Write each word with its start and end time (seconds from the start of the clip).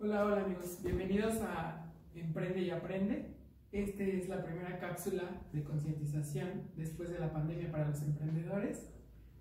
Hola, 0.00 0.24
hola 0.24 0.42
amigos, 0.42 0.78
bienvenidos 0.80 1.42
a 1.42 1.90
Emprende 2.14 2.60
y 2.60 2.70
Aprende. 2.70 3.34
Esta 3.72 4.04
es 4.04 4.28
la 4.28 4.44
primera 4.44 4.78
cápsula 4.78 5.24
de 5.52 5.64
concientización 5.64 6.70
después 6.76 7.10
de 7.10 7.18
la 7.18 7.32
pandemia 7.32 7.72
para 7.72 7.88
los 7.88 8.00
emprendedores. 8.02 8.94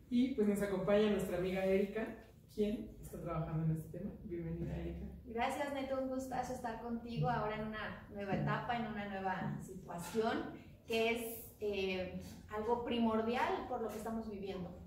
Y 0.09 0.33
pues 0.33 0.47
nos 0.47 0.59
acompaña 0.63 1.11
nuestra 1.11 1.37
amiga 1.37 1.63
Erika, 1.63 2.07
quien 2.55 2.89
está 2.99 3.21
trabajando 3.21 3.65
en 3.65 3.71
este 3.79 3.99
tema. 3.99 4.09
Bienvenida 4.23 4.75
Erika. 4.77 5.05
Gracias 5.27 5.73
Neto, 5.75 6.01
un 6.01 6.09
gustazo 6.09 6.53
estar 6.53 6.81
contigo 6.81 7.29
ahora 7.29 7.57
en 7.57 7.67
una 7.67 8.07
nueva 8.09 8.33
etapa, 8.33 8.77
en 8.77 8.87
una 8.87 9.09
nueva 9.09 9.59
situación, 9.61 10.45
que 10.87 11.11
es 11.11 11.53
eh, 11.59 12.23
algo 12.49 12.83
primordial 12.83 13.67
por 13.69 13.83
lo 13.83 13.89
que 13.89 13.97
estamos 13.97 14.27
viviendo. 14.27 14.86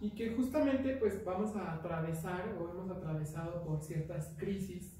Y 0.00 0.10
que 0.10 0.34
justamente 0.34 0.96
pues 0.96 1.24
vamos 1.24 1.56
a 1.56 1.72
atravesar 1.72 2.56
o 2.60 2.70
hemos 2.70 2.90
atravesado 2.90 3.64
por 3.64 3.80
ciertas 3.80 4.34
crisis 4.36 4.96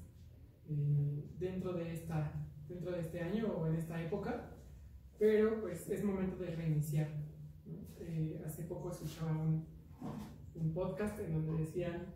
eh, 0.69 1.23
dentro, 1.39 1.73
de 1.73 1.93
esta, 1.93 2.33
dentro 2.67 2.91
de 2.91 3.01
este 3.01 3.21
año 3.21 3.47
o 3.47 3.67
en 3.67 3.75
esta 3.75 4.01
época, 4.01 4.49
pero 5.17 5.61
pues 5.61 5.89
es 5.89 6.03
momento 6.03 6.35
de 6.37 6.55
reiniciar. 6.55 7.07
Eh, 7.99 8.43
hace 8.45 8.63
poco 8.63 8.91
escuchaba 8.91 9.31
un, 9.31 9.65
podcast 10.73 11.19
en 11.19 11.33
donde 11.33 11.63
decían, 11.63 12.07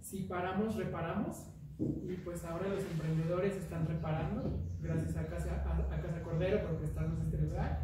si 0.00 0.22
paramos, 0.22 0.76
reparamos, 0.76 1.46
y 1.78 2.14
pues 2.24 2.44
ahora 2.44 2.68
los 2.68 2.84
emprendedores 2.84 3.56
están 3.56 3.86
reparando, 3.86 4.60
gracias 4.80 5.16
a 5.16 5.26
Casa, 5.26 5.64
a, 5.66 6.00
Casa 6.00 6.22
Cordero 6.22 6.66
por 6.66 6.78
prestarnos 6.78 7.20
este 7.20 7.38
lugar. 7.38 7.82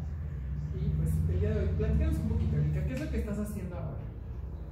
Y 0.73 0.89
pues 0.89 1.11
el 1.29 1.39
día 1.39 1.49
de 1.53 1.59
hoy, 1.61 1.69
platícanos 1.77 2.17
un 2.17 2.29
poquito, 2.29 2.57
Erika, 2.57 2.85
¿qué 2.85 2.93
es 2.93 2.99
lo 3.01 3.11
que 3.11 3.17
estás 3.19 3.39
haciendo 3.39 3.77
ahora? 3.77 4.04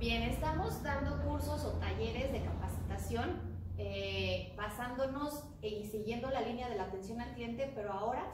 Bien, 0.04 0.24
estamos 0.24 0.84
dando 0.84 1.18
cursos 1.24 1.64
o 1.64 1.80
talleres 1.80 2.30
de 2.34 2.42
capacitación 2.42 3.40
eh, 3.78 4.54
basándonos 4.58 5.46
y 5.62 5.86
siguiendo 5.86 6.30
la 6.30 6.42
línea 6.42 6.68
de 6.68 6.76
la 6.76 6.84
atención 6.84 7.22
al 7.22 7.34
cliente, 7.36 7.72
pero 7.74 7.94
ahora 7.94 8.26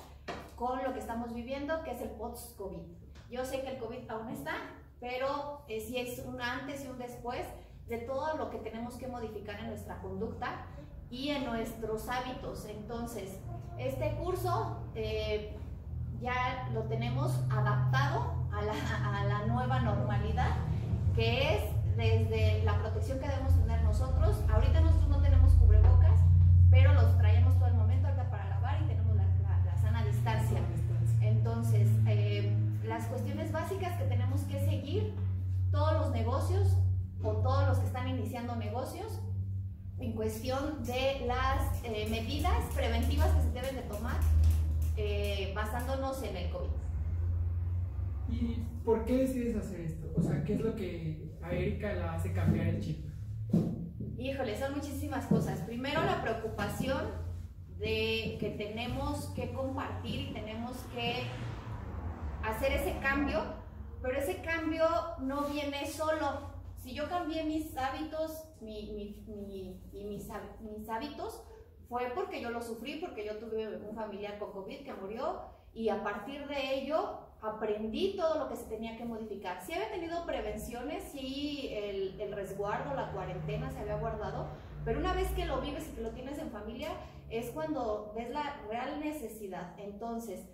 con 0.55 0.83
lo 0.83 0.93
que 0.93 0.99
estamos 0.99 1.31
viviendo, 1.31 1.83
que 1.83 1.91
es 1.91 2.01
el 2.01 2.09
post-COVID. 2.09 2.81
Yo 3.29 3.45
sé 3.45 3.61
que 3.61 3.67
el 3.67 3.77
COVID 3.77 4.09
aún 4.09 4.29
está, 4.29 4.55
pero 4.99 5.61
eh, 5.67 5.79
sí 5.79 5.99
es 5.99 6.25
un 6.25 6.41
antes 6.41 6.83
y 6.83 6.87
un 6.87 6.97
después 6.97 7.45
de 7.87 7.99
todo 7.99 8.35
lo 8.35 8.49
que 8.49 8.57
tenemos 8.57 8.95
que 8.95 9.07
modificar 9.07 9.59
en 9.59 9.67
nuestra 9.67 10.01
conducta 10.01 10.65
y 11.11 11.29
en 11.29 11.45
nuestros 11.45 12.09
hábitos. 12.09 12.65
Entonces, 12.65 13.39
este 13.77 14.15
curso 14.15 14.81
eh, 14.95 15.55
ya 16.19 16.67
lo 16.73 16.85
tenemos 16.85 17.39
adaptado 17.51 18.33
a 18.51 18.63
la, 18.63 19.19
a 19.19 19.23
la 19.25 19.45
nueva 19.45 19.81
normalidad 19.81 20.55
que 21.15 21.55
es 21.55 21.61
desde 21.97 22.63
la 22.63 22.79
protección 22.79 23.19
que 23.19 23.27
debemos 23.27 23.53
tener 23.55 23.81
nosotros. 23.83 24.37
Ahorita 24.51 24.81
nosotros 24.81 25.09
no 25.09 25.21
tenemos 25.21 25.53
cubrebocas, 25.53 26.19
pero 26.69 26.93
los 26.93 27.17
traemos 27.17 27.55
todo 27.55 27.67
el 27.67 27.73
momento 27.73 28.07
ahorita 28.07 28.29
para 28.29 28.49
lavar 28.49 28.81
y 28.83 28.87
tenemos 28.87 29.15
la, 29.15 29.77
sana 29.81 30.05
distancia. 30.05 30.59
Entonces, 31.21 31.89
eh, 32.07 32.55
las 32.85 33.05
cuestiones 33.07 33.51
básicas 33.51 33.97
que 33.97 34.05
tenemos 34.05 34.41
que 34.41 34.59
seguir, 34.65 35.13
todos 35.71 35.93
los 35.93 36.11
negocios 36.11 36.77
o 37.21 37.33
todos 37.33 37.67
los 37.67 37.79
que 37.79 37.85
están 37.85 38.07
iniciando 38.07 38.55
negocios, 38.55 39.19
en 39.99 40.13
cuestión 40.13 40.83
de 40.85 41.25
las 41.27 41.83
eh, 41.83 42.07
medidas 42.09 42.63
preventivas 42.73 43.27
que 43.33 43.41
se 43.41 43.51
deben 43.51 43.75
de 43.75 43.81
tomar 43.81 44.17
eh, 44.95 45.51
basándonos 45.55 46.23
en 46.23 46.37
el 46.37 46.49
COVID. 46.49 46.69
¿Y 48.31 48.78
por 48.89 49.05
qué 49.05 49.17
decides 49.17 49.55
hacer 49.55 49.81
esto? 49.81 50.11
O 50.17 50.21
sea, 50.23 50.43
¿qué 50.43 50.55
es 50.55 50.61
lo 50.61 50.75
que 50.75 51.29
a 51.43 51.53
Erika 51.53 51.93
la 51.93 52.15
hace 52.15 52.33
cambiar 52.33 52.65
el 52.65 52.79
chip? 52.79 53.05
Híjole, 54.17 54.57
son 54.57 54.73
muchísimas 54.73 55.27
cosas. 55.27 55.59
Primero 55.59 56.03
la 56.03 56.23
preocupación 56.23 57.05
de 57.77 58.37
que 58.39 58.55
tenemos 58.57 59.27
que 59.35 59.53
compartir 59.53 60.29
y 60.29 60.33
tenemos 60.33 60.75
que 60.95 61.21
hacer 62.43 62.71
ese 62.71 62.97
cambio, 62.99 63.43
pero 64.01 64.17
ese 64.17 64.41
cambio 64.41 64.87
no 65.19 65.47
viene 65.49 65.85
solo. 65.85 66.49
Si 66.75 66.95
yo 66.95 67.07
cambié 67.09 67.43
mis 67.43 67.77
hábitos, 67.77 68.45
mi, 68.59 68.91
mi, 69.27 69.79
mis, 69.93 70.27
mis 70.61 70.89
hábitos, 70.89 71.43
fue 71.87 72.11
porque 72.15 72.41
yo 72.41 72.49
lo 72.49 72.63
sufrí, 72.63 72.95
porque 72.95 73.23
yo 73.23 73.37
tuve 73.37 73.67
un 73.87 73.95
familiar 73.95 74.39
con 74.39 74.51
COVID 74.51 74.83
que 74.83 74.93
murió 74.95 75.41
y 75.75 75.89
a 75.89 76.03
partir 76.03 76.47
de 76.47 76.79
ello 76.81 77.28
aprendí 77.41 78.15
todo 78.17 78.37
lo 78.37 78.49
que 78.49 78.55
se 78.55 78.65
tenía 78.65 78.97
que 78.97 79.05
modificar. 79.05 79.61
Sí 79.61 79.73
había 79.73 79.91
tenido 79.91 80.25
prevenciones, 80.25 81.03
sí 81.11 81.69
el, 81.73 82.31
resguardo, 82.33 82.93
la 82.93 83.11
cuarentena 83.11 83.71
se 83.71 83.79
había 83.79 83.95
guardado, 83.95 84.47
pero 84.85 84.99
una 84.99 85.13
vez 85.13 85.29
que 85.31 85.45
lo 85.45 85.61
vives 85.61 85.87
y 85.87 85.95
que 85.95 86.01
lo 86.01 86.11
tienes 86.11 86.37
en 86.37 86.51
familia, 86.51 86.89
es 87.29 87.51
cuando 87.51 88.11
ves 88.15 88.29
la 88.29 88.61
real 88.67 88.99
necesidad. 88.99 89.73
Entonces, 89.79 90.45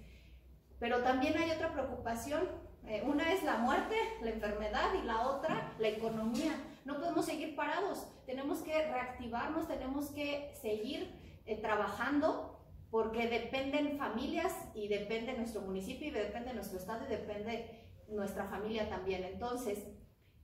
pero 0.80 1.02
también 1.04 1.38
hay 1.38 1.52
otra 1.52 1.74
preocupación. 1.74 2.44
Eh, 2.88 3.04
una 3.06 3.34
es 3.34 3.44
la 3.44 3.58
muerte, 3.58 3.96
la 4.22 4.30
enfermedad 4.30 4.94
y 5.02 5.06
la 5.06 5.28
otra, 5.28 5.74
la 5.80 5.88
economía. 5.88 6.52
No 6.84 6.98
podemos 7.00 7.26
seguir 7.26 7.56
parados, 7.56 8.06
tenemos 8.28 8.60
que 8.60 8.74
reactivarnos, 8.74 9.68
tenemos 9.68 10.12
que 10.12 10.54
seguir 10.62 11.12
eh, 11.48 11.60
trabajando 11.60 12.55
porque 12.92 13.28
dependen 13.28 13.98
familias 13.98 14.54
y 14.74 14.88
depende 14.88 15.34
nuestro 15.34 15.62
municipio 15.62 16.08
y 16.08 16.12
depende 16.12 16.54
nuestro 16.54 16.80
estado 16.80 17.06
y 17.06 17.10
depende 17.10 17.86
nuestra 18.08 18.46
familia 18.46 18.90
también. 18.90 19.24
Entonces, 19.24 19.88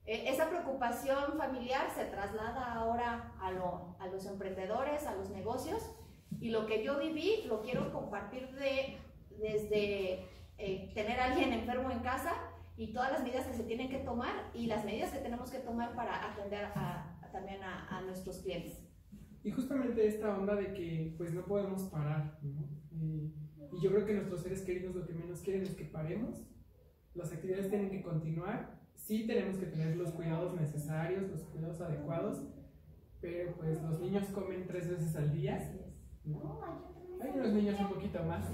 e, 0.05 0.29
esa 0.29 0.49
preocupación 0.49 1.37
familiar 1.37 1.89
se 1.95 2.05
traslada 2.05 2.73
ahora 2.73 3.33
a, 3.39 3.47
a, 3.99 4.07
los 4.07 4.25
emprendedores, 4.25 5.05
a 5.05 5.15
los 5.15 5.29
negocios 5.29 5.95
y 6.39 6.49
lo 6.49 6.65
que 6.65 6.83
yo 6.83 6.99
viví 6.99 7.43
lo 7.45 7.61
quiero 7.61 7.91
compartir 7.93 8.51
de, 8.55 8.97
desde 9.37 10.27
eh, 10.57 10.91
tener 10.93 11.19
a 11.19 11.25
alguien 11.25 11.53
enfermo 11.53 11.91
en 11.91 11.99
casa 11.99 12.33
y 12.77 12.93
todas 12.93 13.11
las 13.11 13.23
medidas 13.23 13.45
que 13.45 13.53
se 13.53 13.63
tienen 13.63 13.89
que 13.89 13.99
tomar 13.99 14.49
y 14.53 14.65
las 14.65 14.83
medidas 14.83 15.11
que 15.11 15.19
tenemos 15.19 15.51
que 15.51 15.59
tomar 15.59 15.95
para 15.95 16.31
atender 16.31 16.67
también 17.31 17.61
a 17.63 18.01
nuestros 18.01 18.39
clientes. 18.39 18.90
Y 19.43 19.51
justamente 19.51 20.05
esta 20.05 20.37
onda 20.37 20.55
de 20.55 20.73
que 20.73 21.13
pues 21.17 21.33
no 21.33 21.43
podemos 21.45 21.83
parar, 21.83 22.37
¿no? 22.43 22.81
y 23.73 23.81
yo 23.81 23.89
creo 23.89 24.05
que 24.05 24.13
nuestros 24.13 24.41
seres 24.41 24.61
queridos 24.61 24.95
lo 24.95 25.05
que 25.05 25.13
menos 25.13 25.39
quieren 25.39 25.63
es 25.63 25.73
que 25.75 25.85
paremos, 25.85 26.45
las 27.15 27.31
actividades 27.31 27.69
tienen 27.69 27.89
que 27.89 28.01
continuar, 28.01 28.79
sí 28.95 29.25
tenemos 29.25 29.57
que 29.57 29.65
tener 29.65 29.95
los 29.97 30.11
cuidados 30.11 30.53
necesarios, 30.59 31.29
los 31.29 31.41
cuidados 31.43 31.81
adecuados, 31.81 32.43
pero 33.21 33.53
pues 33.55 33.81
los 33.81 33.99
niños 33.99 34.27
comen 34.27 34.67
tres 34.67 34.89
veces 34.89 35.15
al 35.15 35.31
día, 35.31 35.73
¿no? 36.25 36.61
Hay 37.21 37.29
unos 37.35 37.53
niños 37.53 37.79
un 37.79 37.89
poquito 37.89 38.23
más. 38.23 38.45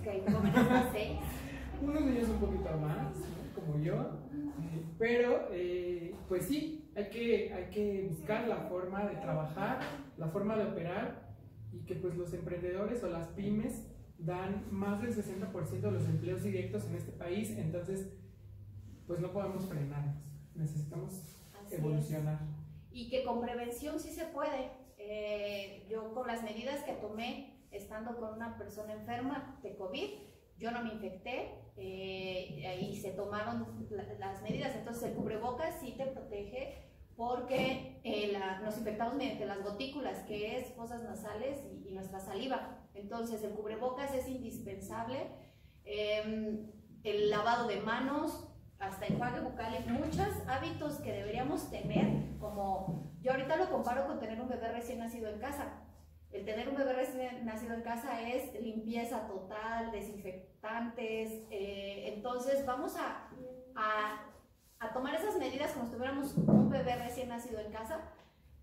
unos 1.81 2.01
niños 2.01 2.29
un 2.29 2.39
poquito 2.39 2.77
más, 2.77 3.13
como 3.55 3.79
yo, 3.79 4.19
pero 4.97 5.49
eh, 5.51 6.15
pues 6.27 6.45
sí, 6.45 6.76
hay 6.97 7.09
que, 7.09 7.53
hay 7.53 7.69
que 7.69 8.08
buscar 8.09 8.47
la 8.47 8.58
forma 8.62 9.06
de 9.06 9.18
trabajar, 9.18 9.80
la 10.18 10.30
forma 10.30 10.58
de 10.58 10.66
operar 10.66 11.35
y 11.72 11.85
que 11.85 11.94
pues 11.94 12.16
los 12.16 12.34
emprendedores 12.34 13.03
o 13.03 13.08
las 13.08 13.28
pymes 13.28 13.85
dan 14.18 14.66
más 14.72 15.00
del 15.00 15.16
60% 15.16 15.80
de 15.80 15.91
los 15.91 16.06
empleos 16.06 16.41
directos 16.41 16.85
en 16.85 16.96
este 16.96 17.12
país, 17.12 17.56
entonces 17.56 18.12
pues 19.06 19.19
no 19.19 19.31
podemos 19.31 19.68
frenarnos, 19.68 20.16
necesitamos 20.56 21.22
evolucionar. 21.69 22.40
Y 22.90 23.09
que 23.09 23.24
con 23.24 23.41
prevención 23.41 24.00
sí 24.00 24.09
se 24.09 24.25
puede. 24.25 24.72
Eh, 24.97 25.85
yo 25.88 26.16
con 26.16 26.26
las 26.26 26.41
medidas 26.41 26.82
que 26.84 26.93
tomé 26.93 27.67
estando 27.70 28.17
con 28.17 28.34
una 28.34 28.58
persona 28.58 28.93
enferma 28.93 29.59
de 29.61 29.76
COVID, 29.76 30.09
yo 30.58 30.72
no 30.72 30.84
me 30.84 30.93
infecté 30.93 31.52
eh, 31.76 32.79
y 32.82 32.96
se 32.96 33.11
tomaron 33.11 33.88
las 34.17 34.41
medidas. 34.41 34.76
Entonces 34.76 35.03
el 35.03 35.14
cubrebocas 35.14 35.79
sí 35.79 35.93
te 35.96 36.08
protege 36.08 36.86
porque 37.17 37.99
eh, 38.03 38.40
nos 38.64 38.78
infectamos 38.78 39.16
mediante 39.16 39.47
las 39.47 39.64
gotículas, 39.64 40.19
que 40.19 40.59
es 40.59 40.72
fosas 40.75 41.03
nasales 41.03 41.59
y, 41.66 41.91
nuestra 41.91 42.19
saliva. 42.19 42.78
Entonces, 42.93 43.41
el 43.43 43.53
cubrebocas 43.53 44.14
es 44.14 44.28
indispensable. 44.28 45.31
Em, 45.84 46.72
el 47.03 47.31
lavado 47.31 47.67
de 47.67 47.81
manos, 47.81 48.47
hasta 48.78 49.08
enjuague 49.08 49.40
bucal, 49.40 49.84
muchos 49.87 50.28
hábitos 50.47 50.99
que 50.99 51.11
deberíamos 51.11 51.72
tener, 51.72 52.37
como 52.40 53.16
yo 53.22 53.31
ahorita 53.31 53.55
lo 53.58 53.72
comparo 53.72 54.05
con 54.05 54.19
tener 54.19 54.40
un 54.40 54.47
bebé 54.47 54.72
recién 54.72 54.99
nacido 54.99 55.29
en 55.29 55.40
casa. 55.40 55.81
El 56.31 56.46
tener 56.46 56.69
un 56.69 56.75
bebé 56.75 56.93
recién 56.93 57.46
nacido 57.46 57.73
en 57.73 57.81
casa 57.81 58.22
es 58.29 58.53
limpieza 58.61 59.25
total, 59.25 59.91
desinfectantes. 59.91 61.31
Eh, 61.49 62.14
entonces, 62.14 62.64
vamos 62.64 62.96
a, 62.96 63.28
a 63.75 64.27
a 64.79 64.94
tomar 64.94 65.16
esas 65.16 65.38
medidas 65.38 65.72
como 65.72 65.85
si 65.85 65.91
tuviéramos 65.91 66.35
un 66.35 66.70
bebé 66.70 66.96
recién 66.96 67.29
nacido 67.29 67.59
en 67.59 67.72
casa 67.72 68.00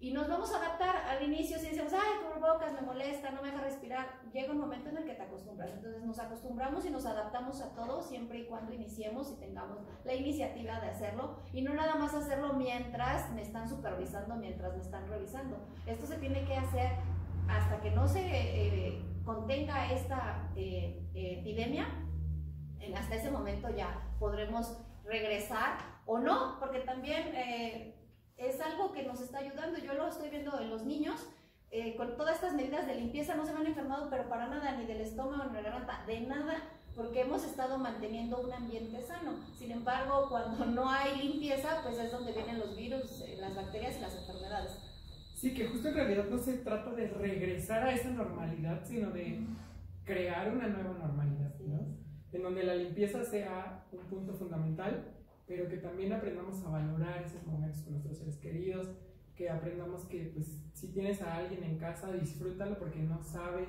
y 0.01 0.13
nos 0.13 0.29
vamos 0.29 0.53
a 0.53 0.59
adaptar. 0.59 0.97
Al 1.09 1.23
inicio 1.23 1.59
si 1.59 1.69
decimos, 1.69 1.93
ay, 1.93 2.25
bocas 2.41 2.73
me 2.75 2.83
molesta, 2.83 3.31
no 3.31 3.41
me 3.41 3.51
deja 3.51 3.63
respirar, 3.63 4.21
llega 4.33 4.53
un 4.53 4.61
momento 4.61 4.91
en 4.91 4.99
el 4.99 5.05
que 5.05 5.15
te 5.15 5.23
acostumbras, 5.23 5.71
entonces 5.71 6.05
nos 6.05 6.19
acostumbramos 6.19 6.85
y 6.85 6.91
nos 6.91 7.07
adaptamos 7.07 7.63
a 7.63 7.75
todo 7.75 8.03
siempre 8.03 8.41
y 8.41 8.45
cuando 8.47 8.73
iniciemos 8.75 9.33
y 9.33 9.37
tengamos 9.37 9.79
la 10.05 10.15
iniciativa 10.15 10.81
de 10.81 10.89
hacerlo 10.89 11.39
y 11.53 11.63
no 11.63 11.73
nada 11.73 11.95
más 11.95 12.15
hacerlo 12.15 12.53
mientras 12.53 13.31
me 13.33 13.43
están 13.43 13.69
supervisando, 13.69 14.37
mientras 14.37 14.75
me 14.75 14.83
están 14.83 15.09
revisando. 15.09 15.57
Esto 15.87 16.07
se 16.07 16.19
tiene 16.19 16.45
que 16.45 16.57
hacer 16.57 16.91
hasta 17.49 17.81
que 17.81 17.91
no 17.91 18.07
se 18.09 18.21
eh, 18.25 19.03
contenga 19.25 19.91
esta 19.91 20.51
eh, 20.57 21.03
epidemia, 21.15 21.87
hasta 22.95 23.15
ese 23.15 23.31
momento 23.31 23.71
ya 23.71 24.03
podremos 24.19 24.77
regresar 25.05 25.79
o 26.07 26.19
no, 26.19 26.59
porque 26.61 26.81
también 26.81 27.33
es 28.37 28.61
algo 28.61 28.93
que 28.93 29.03
nos 29.05 29.21
está 29.21 29.39
ayudando. 29.39 29.79
Yo 29.79 29.95
lo 29.95 30.09
estoy 30.09 30.31
viendo 30.31 30.59
en 30.61 30.71
los 30.71 30.85
niños. 30.85 31.21
con 31.97 32.17
todas 32.17 32.37
estas 32.37 32.55
medidas 32.55 32.87
de 32.87 32.95
limpieza 32.95 33.35
no 33.35 33.45
se 33.45 33.53
van 33.53 33.67
enfermado, 33.67 34.09
pero 34.11 34.29
para 34.29 34.49
nada, 34.49 34.73
ni 34.73 34.87
del 34.87 35.01
estómago, 35.01 35.45
ni 35.45 35.57
de 35.57 35.63
la 35.63 35.71
garganta, 35.71 36.05
de 36.07 36.21
nada, 36.21 36.63
porque 36.95 37.23
hemos 37.23 37.45
estado 37.45 37.79
manteniendo 37.79 38.41
un 38.41 38.53
ambiente 38.53 39.03
sano. 39.03 39.33
Sin 39.57 39.73
embargo, 39.73 40.29
cuando 40.29 40.65
no 40.67 40.89
hay 40.89 41.17
limpieza, 41.19 41.81
pues 41.83 41.99
es 41.99 42.13
donde 42.13 42.33
vienen 42.33 42.61
los 42.61 42.77
virus, 42.77 43.23
eh, 43.23 43.37
las 43.41 43.55
bacterias 43.55 43.97
y 43.99 44.01
las 44.01 44.15
enfermedades. 44.15 44.79
Sí, 45.35 45.53
que 45.55 45.67
justo 45.67 45.89
en 45.89 45.95
realidad 45.95 46.27
no 46.31 46.39
se 46.39 46.59
trata 46.59 46.91
de 46.93 47.09
regresar 47.09 47.83
a 47.83 47.93
esa 47.93 48.11
normalidad, 48.11 48.85
sino 48.85 49.11
de 49.11 49.41
crear 50.05 50.53
una 50.53 50.69
nueva 50.69 50.97
normalidad, 50.97 51.55
¿no? 51.61 52.04
En 52.35 52.43
donde 52.43 52.65
la 52.65 52.75
limpieza 52.75 53.25
sea 53.25 53.87
un 53.93 54.01
punto 54.07 54.35
fundamental, 54.35 55.05
pero 55.47 55.69
que 55.69 55.77
también 55.77 56.13
aprendamos 56.13 56.65
a 56.65 56.71
valorar 56.71 57.23
esos 57.23 57.47
momentos 57.47 57.83
con 57.83 57.93
nuestros 57.93 58.19
seres 58.19 58.39
queridos, 58.39 58.89
que 59.37 59.49
aprendamos 59.49 60.05
que 60.07 60.33
pues 60.35 60.47
si 60.73 60.93
tienes 60.93 61.23
a 61.23 61.37
alguien 61.37 61.63
en 61.63 61.79
casa, 61.79 62.13
disfrútalo 62.13 62.77
porque 62.79 62.99
no 62.99 63.23
sabes 63.23 63.69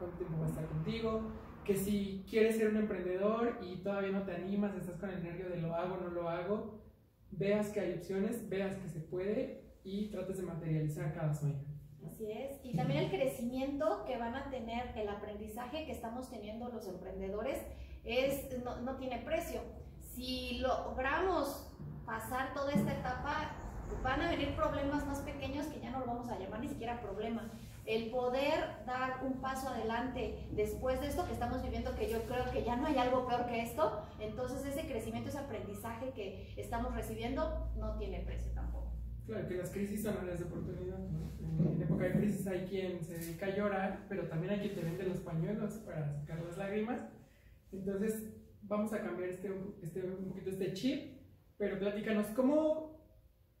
cuánto 0.00 0.16
tiempo 0.16 0.40
va 0.40 0.46
a 0.46 0.48
estar 0.48 0.66
contigo, 0.66 1.30
que 1.64 1.76
si 1.76 2.24
quieres 2.28 2.56
ser 2.56 2.70
un 2.70 2.78
emprendedor 2.78 3.58
y 3.62 3.76
todavía 3.84 4.10
no 4.10 4.24
te 4.24 4.32
animas, 4.32 4.74
estás 4.74 4.98
con 4.98 5.10
el 5.10 5.22
nervio 5.22 5.48
de 5.48 5.60
lo 5.60 5.72
hago, 5.72 5.96
no 5.98 6.08
lo 6.08 6.28
hago, 6.28 6.80
veas 7.30 7.70
que 7.70 7.78
hay 7.78 7.94
opciones, 7.94 8.48
veas 8.48 8.74
que 8.78 8.88
se 8.88 8.98
puede 8.98 9.62
y 9.84 10.10
trates 10.10 10.38
de 10.38 10.42
materializar 10.42 11.14
cada 11.14 11.32
sueño. 11.32 11.64
Así 12.04 12.30
es. 12.32 12.58
Y 12.64 12.74
también 12.74 13.04
el 13.04 13.10
crecimiento 13.10 14.04
que 14.06 14.18
van 14.18 14.34
a 14.34 14.50
tener, 14.50 14.90
el 14.96 15.08
aprendizaje 15.08 15.86
que 15.86 15.92
estamos 15.92 16.28
teniendo 16.30 16.68
los 16.68 16.88
emprendedores, 16.88 17.58
es, 18.04 18.58
no, 18.64 18.80
no 18.80 18.96
tiene 18.96 19.18
precio. 19.18 19.60
Si 20.14 20.58
logramos 20.58 21.68
pasar 22.04 22.52
toda 22.54 22.72
esta 22.72 22.92
etapa, 22.92 23.52
van 24.02 24.20
a 24.20 24.30
venir 24.30 24.54
problemas 24.56 25.06
más 25.06 25.20
pequeños 25.20 25.66
que 25.66 25.80
ya 25.80 25.90
no 25.90 26.00
lo 26.00 26.06
vamos 26.06 26.28
a 26.28 26.38
llamar 26.38 26.60
ni 26.60 26.68
siquiera 26.68 27.00
problema 27.00 27.50
el 27.86 28.10
poder 28.10 28.60
dar 28.86 29.24
un 29.24 29.40
paso 29.40 29.68
adelante 29.68 30.46
después 30.52 31.00
de 31.00 31.08
esto 31.08 31.26
que 31.26 31.32
estamos 31.32 31.62
viviendo, 31.62 31.94
que 31.96 32.08
yo 32.08 32.22
creo 32.22 32.50
que 32.52 32.64
ya 32.64 32.76
no 32.76 32.86
hay 32.86 32.96
algo 32.96 33.26
peor 33.26 33.46
que 33.46 33.62
esto, 33.62 34.02
entonces 34.20 34.64
ese 34.64 34.86
crecimiento, 34.86 35.30
ese 35.30 35.38
aprendizaje 35.38 36.10
que 36.14 36.54
estamos 36.56 36.94
recibiendo 36.94 37.70
no 37.76 37.96
tiene 37.98 38.20
precio 38.20 38.52
tampoco. 38.52 38.92
Claro, 39.26 39.48
que 39.48 39.56
las 39.56 39.70
crisis 39.70 40.02
son 40.02 40.16
áreas 40.18 40.38
de 40.38 40.44
oportunidad. 40.44 40.98
En 40.98 41.82
época 41.82 42.04
de 42.04 42.12
crisis 42.12 42.46
hay 42.46 42.66
quien 42.66 43.04
se 43.04 43.18
dedica 43.18 43.46
a 43.46 43.50
llorar, 43.50 44.06
pero 44.08 44.28
también 44.28 44.54
hay 44.54 44.60
quien 44.60 44.74
te 44.74 44.82
vende 44.82 45.04
los 45.04 45.20
pañuelos 45.20 45.74
para 45.78 46.12
sacar 46.12 46.40
las 46.40 46.56
lágrimas. 46.56 47.02
Entonces, 47.72 48.32
vamos 48.62 48.92
a 48.92 49.02
cambiar 49.02 49.30
este, 49.30 49.50
este, 49.82 50.02
un 50.02 50.28
poquito 50.28 50.50
este 50.50 50.72
chip, 50.74 51.20
pero 51.56 51.78
platícanos, 51.78 52.26
¿cómo 52.28 52.92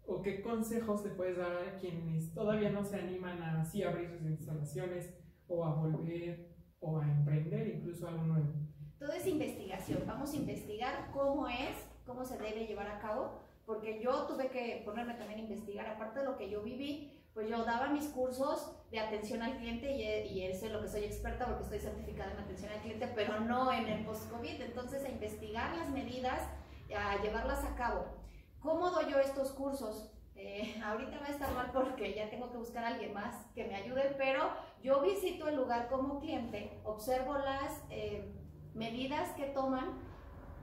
o 0.04 0.22
qué 0.22 0.42
consejos 0.42 1.04
le 1.04 1.10
puedes 1.10 1.36
dar 1.36 1.56
a 1.56 1.76
quienes 1.78 2.34
todavía 2.34 2.70
no 2.70 2.84
se 2.84 2.96
animan 2.96 3.42
a 3.42 3.62
así 3.62 3.82
abrir 3.82 4.10
sus 4.10 4.22
instalaciones 4.22 5.14
o 5.46 5.64
a 5.64 5.74
volver 5.74 6.56
o 6.80 6.98
a 6.98 7.10
emprender 7.10 7.76
incluso 7.76 8.08
algo 8.08 8.24
nuevo? 8.24 8.52
Todo 8.98 9.12
es 9.12 9.26
investigación. 9.26 10.02
Vamos 10.06 10.32
a 10.32 10.36
investigar 10.36 11.10
cómo 11.12 11.48
es, 11.48 11.76
cómo 12.04 12.24
se 12.24 12.38
debe 12.38 12.66
llevar 12.66 12.88
a 12.88 12.98
cabo, 13.00 13.40
porque 13.72 14.02
yo 14.02 14.26
tuve 14.26 14.48
que 14.48 14.82
ponerme 14.84 15.14
también 15.14 15.40
a 15.40 15.42
investigar, 15.44 15.86
aparte 15.86 16.20
de 16.20 16.26
lo 16.26 16.36
que 16.36 16.50
yo 16.50 16.62
viví, 16.62 17.18
pues 17.32 17.48
yo 17.48 17.64
daba 17.64 17.88
mis 17.88 18.06
cursos 18.08 18.76
de 18.90 19.00
atención 19.00 19.42
al 19.42 19.56
cliente 19.56 19.90
y, 19.90 20.02
y 20.02 20.46
eso 20.46 20.66
es 20.66 20.72
lo 20.72 20.82
que 20.82 20.88
soy 20.88 21.04
experta 21.04 21.46
porque 21.46 21.62
estoy 21.62 21.78
certificada 21.80 22.32
en 22.32 22.40
atención 22.40 22.70
al 22.70 22.80
cliente, 22.80 23.10
pero 23.14 23.40
no 23.40 23.72
en 23.72 23.88
el 23.88 24.04
post-COVID. 24.04 24.60
Entonces, 24.60 25.02
a 25.06 25.08
investigar 25.08 25.74
las 25.74 25.88
medidas, 25.88 26.42
a 26.94 27.22
llevarlas 27.22 27.64
a 27.64 27.74
cabo. 27.74 28.04
¿Cómo 28.60 28.90
doy 28.90 29.10
yo 29.10 29.18
estos 29.18 29.52
cursos? 29.52 30.12
Eh, 30.36 30.78
ahorita 30.84 31.18
va 31.20 31.26
a 31.26 31.30
estar 31.30 31.54
mal 31.54 31.70
porque 31.72 32.14
ya 32.14 32.28
tengo 32.28 32.50
que 32.50 32.58
buscar 32.58 32.84
a 32.84 32.88
alguien 32.88 33.14
más 33.14 33.34
que 33.54 33.64
me 33.64 33.74
ayude, 33.74 34.14
pero 34.18 34.50
yo 34.82 35.00
visito 35.00 35.48
el 35.48 35.56
lugar 35.56 35.88
como 35.88 36.20
cliente, 36.20 36.78
observo 36.84 37.38
las 37.38 37.82
eh, 37.88 38.30
medidas 38.74 39.30
que 39.30 39.46
toman. 39.46 40.12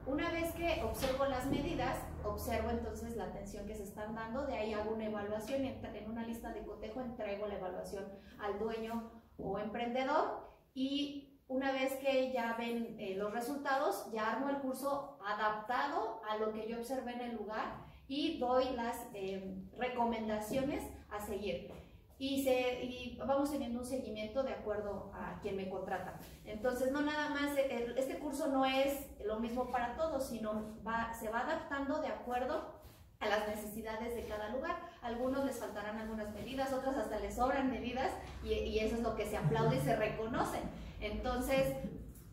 Una 0.06 0.32
vez 0.32 0.54
que 0.54 0.82
observo 0.84 1.26
las 1.26 1.46
medidas, 1.48 1.98
observo 2.24 2.70
entonces 2.70 3.16
la 3.16 3.26
atención 3.26 3.66
que 3.68 3.76
se 3.76 3.84
están 3.84 4.16
dando, 4.16 4.46
de 4.46 4.56
ahí 4.56 4.74
hago 4.74 4.92
una 4.92 5.06
evaluación, 5.06 5.66
en 5.66 6.10
una 6.10 6.26
lista 6.26 6.52
de 6.54 6.64
cotejo 6.64 7.02
entrego 7.02 7.48
la 7.48 7.58
evaluación 7.58 8.06
al 8.40 8.60
dueño 8.60 9.12
o 9.38 9.60
emprendedor 9.60 10.50
y 10.74 11.30
una 11.48 11.72
vez 11.72 11.96
que 11.96 12.32
ya 12.32 12.56
ven 12.58 12.96
eh, 13.00 13.16
los 13.16 13.34
resultados, 13.34 14.12
ya 14.12 14.32
armo 14.32 14.50
el 14.50 14.60
curso 14.60 15.18
adaptado 15.26 16.22
a 16.30 16.38
lo 16.38 16.54
que 16.54 16.68
yo 16.68 16.78
observé 16.78 17.14
en 17.14 17.22
el 17.22 17.36
lugar 17.38 17.86
y 18.08 18.40
doy 18.40 18.70
las 18.76 19.08
eh, 19.14 19.66
recomendaciones 19.78 20.84
a 21.10 21.20
seguir. 21.20 21.79
Y, 22.20 22.44
se, 22.44 22.84
y, 22.84 23.18
vamos 23.26 23.50
teniendo 23.50 23.80
un 23.80 23.86
seguimiento 23.86 24.44
de 24.44 24.52
acuerdo 24.52 25.12
a 25.16 25.40
quien 25.42 25.56
me 25.56 25.70
contrata. 25.70 26.20
Entonces, 26.46 26.92
no 26.92 27.02
nada 27.02 27.30
más, 27.30 27.58
este 27.58 28.20
curso 28.20 28.48
no 28.48 28.66
es 28.66 29.08
lo 29.26 29.40
mismo 29.40 29.72
para 29.72 29.96
todos, 29.96 30.28
sino 30.28 30.76
va, 30.86 31.14
se 31.14 31.30
va 31.30 31.40
adaptando 31.40 32.02
de 32.02 32.10
acuerdo 32.10 32.78
a 33.22 33.28
las 33.28 33.48
necesidades 33.48 34.16
de 34.16 34.26
cada 34.28 34.50
lugar. 34.50 34.78
algunos 35.02 35.46
les 35.46 35.58
faltarán 35.58 35.98
algunas 35.98 36.34
medidas, 36.34 36.74
otros 36.74 36.96
hasta 36.96 37.20
les 37.20 37.36
sobran 37.36 37.72
medidas 37.72 38.12
y, 38.44 38.50
y 38.50 38.80
eso 38.80 38.96
es 38.96 39.02
lo 39.02 39.16
que 39.16 39.26
se 39.26 39.38
aplaude 39.38 39.78
y 39.78 39.82
se 39.82 39.96
reconoce. 39.96 40.60
Entonces, 41.00 41.74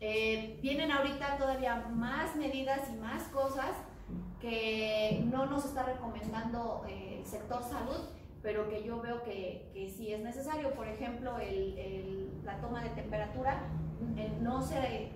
eh, 0.01 0.59
vienen 0.61 0.93
ahorita 0.93 1.39
todavía 1.39 1.77
más 1.91 2.37
medidas 2.37 2.81
y 2.91 2.97
más 2.97 3.23
cosas 3.25 3.71
que 4.41 5.25
no 5.31 5.47
nos 5.47 5.65
está 5.65 5.85
recomendando 5.85 6.85
eh, 6.87 7.19
el 7.21 7.27
sector 7.27 7.63
salud, 7.63 8.11
pero 8.43 8.69
que 8.69 8.85
yo 8.85 9.01
veo 9.01 9.23
que, 9.23 9.71
que 9.73 9.89
sí 9.91 10.13
es 10.13 10.21
necesario. 10.21 10.73
Por 10.75 10.89
ejemplo, 10.89 11.39
el, 11.39 12.31
la 12.45 12.61
toma 12.61 12.83
de 12.83 12.91
temperatura 12.91 13.63
eh, 14.17 14.33
no, 14.41 14.63
se, 14.63 15.11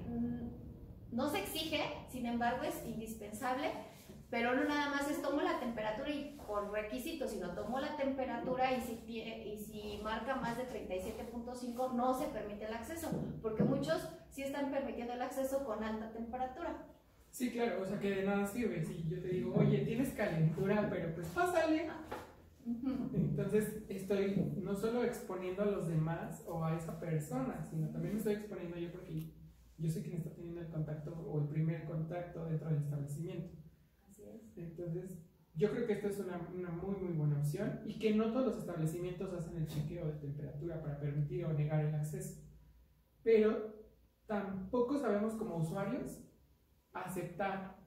no 1.13 1.29
se 1.29 1.39
exige, 1.41 1.81
sin 2.09 2.27
embargo 2.27 2.63
es 2.65 2.85
indispensable, 2.87 3.71
pero 4.31 4.55
no 4.55 4.65
nada 4.65 4.91
más 4.91 5.11
es 5.11 5.21
tomo 5.23 5.41
la 5.41 5.59
temperatura 5.59 6.09
y 6.09 6.39
por 6.47 6.71
requisito, 6.71 7.27
sino 7.27 7.51
tomo 7.51 7.81
la 7.81 7.97
temperatura 7.97 8.73
y 8.73 8.81
si, 8.81 9.19
y 9.19 9.59
si 9.59 10.01
marca 10.03 10.37
más 10.37 10.57
de 10.57 10.65
37.5 10.69 11.95
no 11.95 12.15
se 12.15 12.27
permite 12.27 12.67
el 12.67 12.75
acceso, 12.75 13.11
porque 13.43 13.65
muchos 13.65 14.09
sí 14.31 14.43
están 14.43 14.71
permitiendo 14.71 15.15
el 15.15 15.23
acceso 15.23 15.65
con 15.65 15.83
alta 15.83 16.13
temperatura. 16.13 16.77
Sí, 17.31 17.51
claro, 17.51 17.83
o 17.83 17.87
sea 17.87 17.99
que 17.99 18.11
de 18.11 18.23
nada 18.25 18.47
sirve 18.47 18.85
si 18.85 19.05
yo 19.09 19.21
te 19.21 19.29
digo, 19.29 19.55
oye, 19.55 19.79
tienes 19.79 20.13
calentura, 20.15 20.89
pero 20.91 21.15
pues 21.15 21.29
pásale. 21.29 21.89
Entonces 23.13 23.85
estoy 23.89 24.55
no 24.63 24.75
solo 24.75 25.03
exponiendo 25.03 25.63
a 25.63 25.67
los 25.67 25.89
demás 25.89 26.45
o 26.47 26.65
a 26.65 26.77
esa 26.77 26.99
persona, 27.01 27.65
sino 27.65 27.89
también 27.91 28.15
me 28.15 28.19
estoy 28.19 28.35
exponiendo 28.35 28.77
yo 28.77 28.93
porque 28.93 29.33
yo 29.79 29.91
soy 29.91 30.03
quien 30.03 30.19
está 30.19 30.31
teniendo 30.35 30.61
el 30.61 30.69
contacto 30.69 31.13
o 31.13 31.41
el 31.41 31.49
primer 31.49 31.85
contacto 31.85 32.45
dentro 32.45 32.69
del 32.69 32.79
establecimiento. 32.79 33.57
Así 34.09 34.23
es. 34.25 34.57
Entonces, 34.57 35.19
yo 35.55 35.71
creo 35.71 35.87
que 35.87 35.95
esto 35.95 36.09
es 36.09 36.19
una, 36.21 36.49
una, 36.55 36.71
muy, 36.71 36.97
muy 36.97 37.13
buena 37.13 37.39
opción 37.39 37.81
y 37.85 37.99
que 37.99 38.15
no 38.15 38.33
todos 38.33 38.47
los 38.47 38.59
establecimientos 38.59 39.33
hacen 39.33 39.57
el 39.57 39.67
chequeo 39.67 40.07
de 40.07 40.19
temperatura 40.19 40.81
para 40.83 41.01
permitir 41.01 41.45
o 41.45 41.53
negar 41.53 41.85
el 41.85 41.95
acceso. 41.95 42.43
Pero 43.23 43.75
tampoco 44.27 44.99
sabemos 44.99 45.35
como 45.35 45.57
usuarios 45.57 46.23
aceptar. 46.93 47.80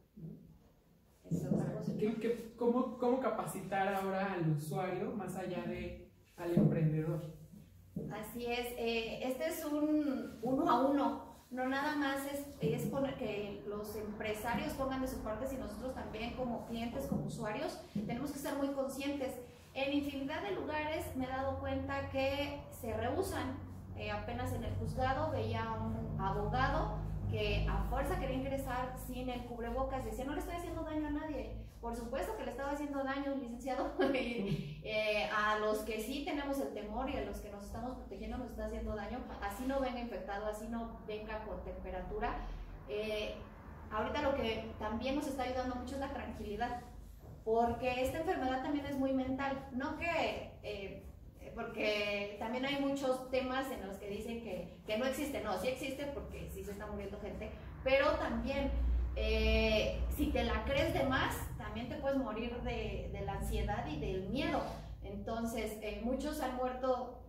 Cómo, 2.58 2.98
¿Cómo 2.98 3.20
capacitar 3.20 3.94
ahora 3.94 4.34
al 4.34 4.52
usuario 4.52 5.12
más 5.12 5.36
allá 5.36 5.64
de 5.64 6.10
al 6.38 6.56
emprendedor? 6.56 7.22
Así 8.12 8.46
es, 8.46 8.68
eh, 8.78 9.20
este 9.24 9.48
es 9.48 9.66
un 9.66 10.40
uno 10.42 10.70
a 10.70 10.88
uno, 10.88 11.34
no 11.52 11.68
nada 11.68 11.96
más 11.96 12.26
es, 12.26 12.46
es 12.60 12.90
que 13.20 13.64
los 13.68 13.96
empresarios 13.96 14.74
pongan 14.74 15.02
de 15.02 15.08
su 15.08 15.20
parte, 15.20 15.48
sino 15.48 15.66
nosotros 15.66 15.94
también 15.94 16.36
como 16.36 16.66
clientes, 16.66 17.06
como 17.06 17.26
usuarios, 17.26 17.80
tenemos 17.94 18.32
que 18.32 18.40
ser 18.40 18.56
muy 18.56 18.70
conscientes. 18.70 19.36
En 19.76 19.94
infinidad 19.94 20.42
de 20.44 20.52
lugares 20.52 21.06
me 21.16 21.26
he 21.26 21.28
dado 21.28 21.60
cuenta 21.60 22.10
que 22.10 22.62
se 22.82 22.94
rehusan. 22.96 23.58
Eh, 23.98 24.10
apenas 24.10 24.52
en 24.54 24.64
el 24.64 24.74
juzgado 24.76 25.32
veía 25.32 25.64
a 25.64 25.84
un 25.84 26.20
abogado 26.20 27.03
que 27.34 27.66
a 27.68 27.78
fuerza 27.90 28.20
quería 28.20 28.36
ingresar 28.36 28.94
sin 29.08 29.28
el 29.28 29.44
cubrebocas, 29.46 30.06
decía, 30.06 30.24
no 30.24 30.34
le 30.34 30.40
estoy 30.40 30.54
haciendo 30.54 30.84
daño 30.84 31.08
a 31.08 31.12
nadie. 31.12 31.58
Por 31.82 31.96
supuesto 31.96 32.38
que 32.38 32.44
le 32.46 32.52
estaba 32.52 32.74
haciendo 32.74 33.04
daño, 33.04 33.34
licenciado, 33.34 33.92
eh, 34.14 35.28
a 35.36 35.58
los 35.58 35.80
que 35.80 36.00
sí 36.00 36.24
tenemos 36.26 36.60
el 36.60 36.76
temor 36.76 37.10
y 37.10 37.18
a 37.18 37.26
los 37.26 37.40
que 37.40 37.50
nos 37.50 37.66
estamos 37.66 37.96
protegiendo 37.96 38.38
nos 38.38 38.52
está 38.52 38.68
haciendo 38.68 38.96
daño, 38.96 39.18
así 39.42 39.66
no 39.66 39.80
venga 39.80 40.00
infectado, 40.00 40.46
así 40.46 40.68
no 40.68 41.00
venga 41.08 41.44
por 41.44 41.64
temperatura. 41.64 42.36
Eh, 42.88 43.34
ahorita 43.92 44.22
lo 44.22 44.36
que 44.36 44.72
también 44.78 45.16
nos 45.16 45.26
está 45.26 45.44
ayudando 45.44 45.74
mucho 45.74 45.96
es 45.96 46.02
la 46.02 46.14
tranquilidad, 46.14 46.82
porque 47.44 48.04
esta 48.04 48.20
enfermedad 48.20 48.62
también 48.62 48.86
es 48.86 48.96
muy 48.96 49.12
mental, 49.12 49.58
no 49.72 49.98
que... 49.98 50.52
Eh, 50.62 51.10
porque 51.56 52.36
también 52.40 52.66
hay 52.66 52.82
muchos 52.82 53.30
temas 53.30 53.70
en 53.72 53.86
los 53.88 53.98
que 53.98 54.10
dicen 54.10 54.44
que, 54.44 54.78
que 54.86 54.98
no 54.98 55.06
existe. 55.06 55.42
No, 55.42 55.58
sí 55.58 55.68
existe 55.68 56.06
porque 56.08 56.50
sí 56.52 56.64
se 56.64 56.72
está 56.72 56.88
muriendo 56.88 57.20
gente, 57.20 57.52
pero 57.84 58.12
también 58.14 58.72
eh, 59.16 60.02
si 60.10 60.28
te 60.28 60.44
la 60.44 60.64
crees 60.66 60.94
de 60.94 61.04
más, 61.04 61.36
también 61.58 61.90
te 61.90 61.96
puedes 61.96 62.18
morir 62.18 62.56
de, 62.62 63.10
de 63.12 63.22
la 63.26 63.34
ansiedad 63.34 63.86
y 63.88 64.00
del 64.00 64.30
miedo. 64.30 64.62
Entonces, 65.04 65.78
eh, 65.82 66.02
muchos 66.04 66.42
han 66.42 66.56
muerto, 66.56 67.24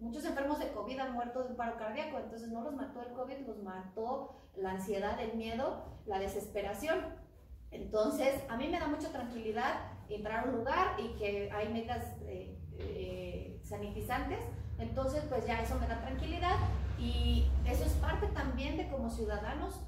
muchos 0.00 0.24
enfermos 0.24 0.58
de 0.58 0.72
COVID 0.72 0.98
han 0.98 1.12
muerto 1.12 1.42
de 1.42 1.50
un 1.50 1.56
paro 1.56 1.76
cardíaco, 1.76 2.18
entonces 2.18 2.50
no 2.50 2.62
los 2.62 2.74
mató 2.74 3.02
el 3.02 3.12
COVID, 3.12 3.46
los 3.46 3.62
mató 3.62 4.36
la 4.56 4.72
ansiedad, 4.72 5.20
el 5.20 5.36
miedo, 5.36 5.84
la 6.06 6.18
desesperación. 6.18 7.00
Entonces, 7.70 8.42
a 8.48 8.56
mí 8.56 8.68
me 8.68 8.78
da 8.78 8.86
mucha 8.86 9.10
tranquilidad 9.10 9.92
entrar 10.08 10.44
a 10.44 10.48
un 10.48 10.58
lugar 10.58 11.00
y 11.00 11.16
que 11.16 11.50
hay 11.50 11.68
medidas 11.72 12.16
eh, 12.26 12.56
eh, 12.78 13.60
sanitizantes, 13.62 14.44
entonces 14.78 15.24
pues 15.28 15.46
ya 15.46 15.60
eso 15.60 15.78
me 15.78 15.86
da 15.86 16.00
tranquilidad 16.00 16.56
y 16.98 17.46
eso 17.66 17.84
es 17.84 17.92
parte 17.94 18.26
también 18.28 18.76
de 18.76 18.88
como 18.88 19.10
ciudadanos 19.10 19.80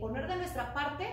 poner 0.00 0.28
de 0.28 0.36
nuestra 0.36 0.74
parte 0.74 1.06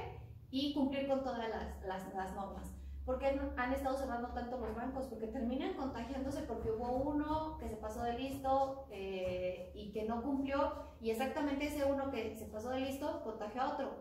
y 0.52 0.74
cumplir 0.74 1.08
con 1.08 1.24
todas 1.24 1.50
las, 1.50 1.82
las, 1.86 2.14
las 2.14 2.36
normas. 2.36 2.76
¿Por 3.06 3.20
qué 3.20 3.40
han 3.56 3.72
estado 3.72 3.96
cerrando 3.96 4.30
tanto 4.30 4.60
los 4.60 4.76
bancos? 4.76 5.06
Porque 5.06 5.28
terminan 5.28 5.76
contagiándose 5.76 6.42
porque 6.42 6.72
hubo 6.72 6.92
uno 6.92 7.58
que 7.60 7.70
se 7.70 7.76
pasó 7.76 8.02
de 8.02 8.14
listo 8.14 8.88
eh, 8.90 9.72
y 9.76 9.92
que 9.92 10.06
no 10.06 10.24
cumplió 10.24 10.74
y 11.00 11.12
exactamente 11.12 11.68
ese 11.68 11.86
uno 11.86 12.10
que 12.10 12.36
se 12.36 12.46
pasó 12.46 12.72
de 12.72 12.80
listo 12.80 13.22
contagió 13.24 13.62
a 13.62 13.74
otro. 13.74 13.92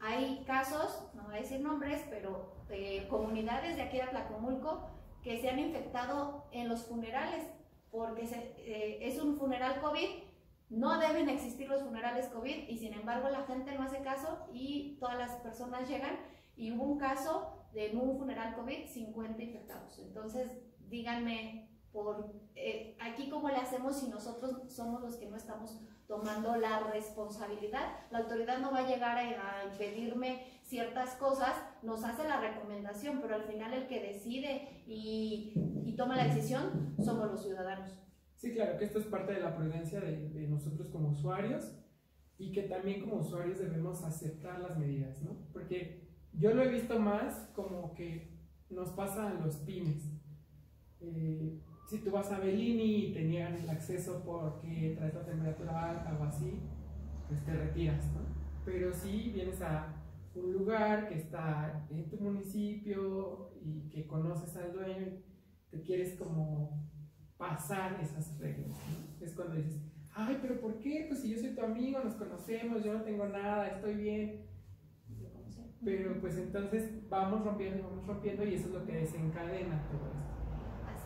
Hay 0.00 0.44
casos, 0.46 1.08
no 1.14 1.24
voy 1.24 1.36
a 1.36 1.40
decir 1.40 1.60
nombres, 1.60 2.04
pero 2.10 2.52
eh, 2.68 3.08
comunidades 3.08 3.76
de 3.76 3.82
aquí 3.82 3.96
de 3.96 4.08
Tlacomulco 4.08 4.90
que 5.22 5.40
se 5.40 5.48
han 5.48 5.58
infectado 5.58 6.46
en 6.52 6.68
los 6.68 6.84
funerales 6.84 7.44
porque 7.90 8.22
eh, 8.24 8.98
es 9.02 9.20
un 9.20 9.36
funeral 9.36 9.80
COVID, 9.80 10.08
no 10.70 10.98
deben 10.98 11.28
existir 11.28 11.68
los 11.68 11.82
funerales 11.82 12.26
COVID 12.28 12.68
y 12.68 12.76
sin 12.76 12.92
embargo 12.92 13.28
la 13.30 13.44
gente 13.44 13.74
no 13.74 13.82
hace 13.82 14.02
caso 14.02 14.46
y 14.52 14.96
todas 15.00 15.18
las 15.18 15.36
personas 15.36 15.88
llegan 15.88 16.18
y 16.56 16.72
hubo 16.72 16.84
un 16.84 16.98
caso 16.98 17.66
de 17.72 17.90
un 17.96 18.18
funeral 18.18 18.54
COVID, 18.54 18.86
50 18.86 19.42
infectados. 19.42 19.98
Entonces, 19.98 20.58
díganme, 20.88 21.68
por 21.92 22.32
eh, 22.54 22.96
aquí 23.00 23.30
cómo 23.30 23.48
le 23.48 23.56
hacemos 23.56 23.98
si 23.98 24.08
nosotros 24.08 24.70
somos 24.72 25.00
los 25.00 25.16
que 25.16 25.26
no 25.26 25.36
estamos 25.36 25.80
tomando 26.08 26.56
la 26.56 26.80
responsabilidad. 26.90 27.86
La 28.10 28.20
autoridad 28.20 28.58
no 28.58 28.72
va 28.72 28.78
a 28.78 28.88
llegar 28.88 29.18
a, 29.18 29.64
impedirme 29.70 30.42
ciertas 30.64 31.14
cosas, 31.16 31.54
nos 31.82 32.02
hace 32.02 32.24
la 32.26 32.40
recomendación, 32.40 33.20
pero 33.20 33.34
al 33.34 33.44
final 33.44 33.72
el 33.74 33.86
que 33.86 34.00
decide 34.00 34.82
y, 34.86 35.52
y, 35.84 35.94
toma 35.96 36.16
la 36.16 36.24
decisión 36.24 36.94
somos 36.98 37.30
los 37.30 37.42
ciudadanos. 37.42 37.90
Sí, 38.36 38.52
claro, 38.54 38.78
que 38.78 38.84
esto 38.84 38.98
es 38.98 39.06
parte 39.06 39.34
de 39.34 39.40
la 39.40 39.54
prudencia 39.54 40.00
de, 40.00 40.28
de 40.30 40.48
nosotros 40.48 40.88
como 40.88 41.10
usuarios 41.10 41.72
y 42.38 42.52
que 42.52 42.62
también 42.62 43.00
como 43.00 43.16
usuarios 43.16 43.58
debemos 43.58 44.02
aceptar 44.04 44.60
las 44.60 44.78
medidas, 44.78 45.22
¿no? 45.22 45.36
Porque 45.52 46.08
yo 46.32 46.54
lo 46.54 46.62
he 46.62 46.68
visto 46.68 46.98
más 46.98 47.50
como 47.54 47.94
que 47.94 48.38
nos 48.70 48.90
pasa 48.90 49.28
a 49.28 49.34
los 49.34 49.56
pymes. 49.56 50.04
Eh, 51.00 51.60
si 51.88 51.98
tú 51.98 52.10
vas 52.10 52.30
a 52.30 52.38
Bellini 52.38 53.06
y 53.06 53.12
te 53.12 53.24
niegan 53.24 53.54
el 53.54 53.70
acceso 53.70 54.22
porque 54.24 54.94
traes 54.96 55.14
la 55.14 55.24
temperatura 55.24 55.90
alta 55.90 56.18
o 56.20 56.24
así, 56.24 56.60
pues 57.26 57.42
te 57.44 57.52
retiras, 57.52 58.04
¿no? 58.12 58.20
Pero 58.64 58.92
si 58.92 59.30
vienes 59.30 59.60
a 59.62 59.94
un 60.34 60.52
lugar 60.52 61.08
que 61.08 61.16
está 61.16 61.86
en 61.90 62.08
tu 62.08 62.18
municipio 62.18 63.52
y 63.62 63.88
que 63.88 64.06
conoces 64.06 64.54
al 64.56 64.72
dueño, 64.72 65.06
te 65.70 65.80
quieres 65.80 66.14
como 66.18 66.86
pasar 67.38 67.98
esas 68.02 68.38
reglas. 68.38 68.78
Es 69.20 69.34
cuando 69.34 69.56
dices, 69.56 69.80
ay, 70.12 70.38
pero 70.42 70.60
¿por 70.60 70.78
qué? 70.80 71.06
Pues 71.08 71.22
si 71.22 71.30
yo 71.30 71.38
soy 71.38 71.54
tu 71.54 71.62
amigo, 71.62 72.00
nos 72.04 72.14
conocemos, 72.14 72.84
yo 72.84 72.92
no 72.92 73.02
tengo 73.02 73.26
nada, 73.26 73.68
estoy 73.68 73.94
bien 73.94 74.48
pero 75.84 76.20
pues 76.20 76.36
entonces 76.36 77.08
vamos 77.08 77.44
rompiendo 77.44 77.78
y 77.78 77.82
vamos 77.82 78.06
rompiendo 78.06 78.44
y 78.44 78.54
eso 78.54 78.68
es 78.68 78.74
lo 78.74 78.84
que 78.84 78.92
desencadena 78.92 79.86
todo 79.88 80.08
esto. 80.08 80.27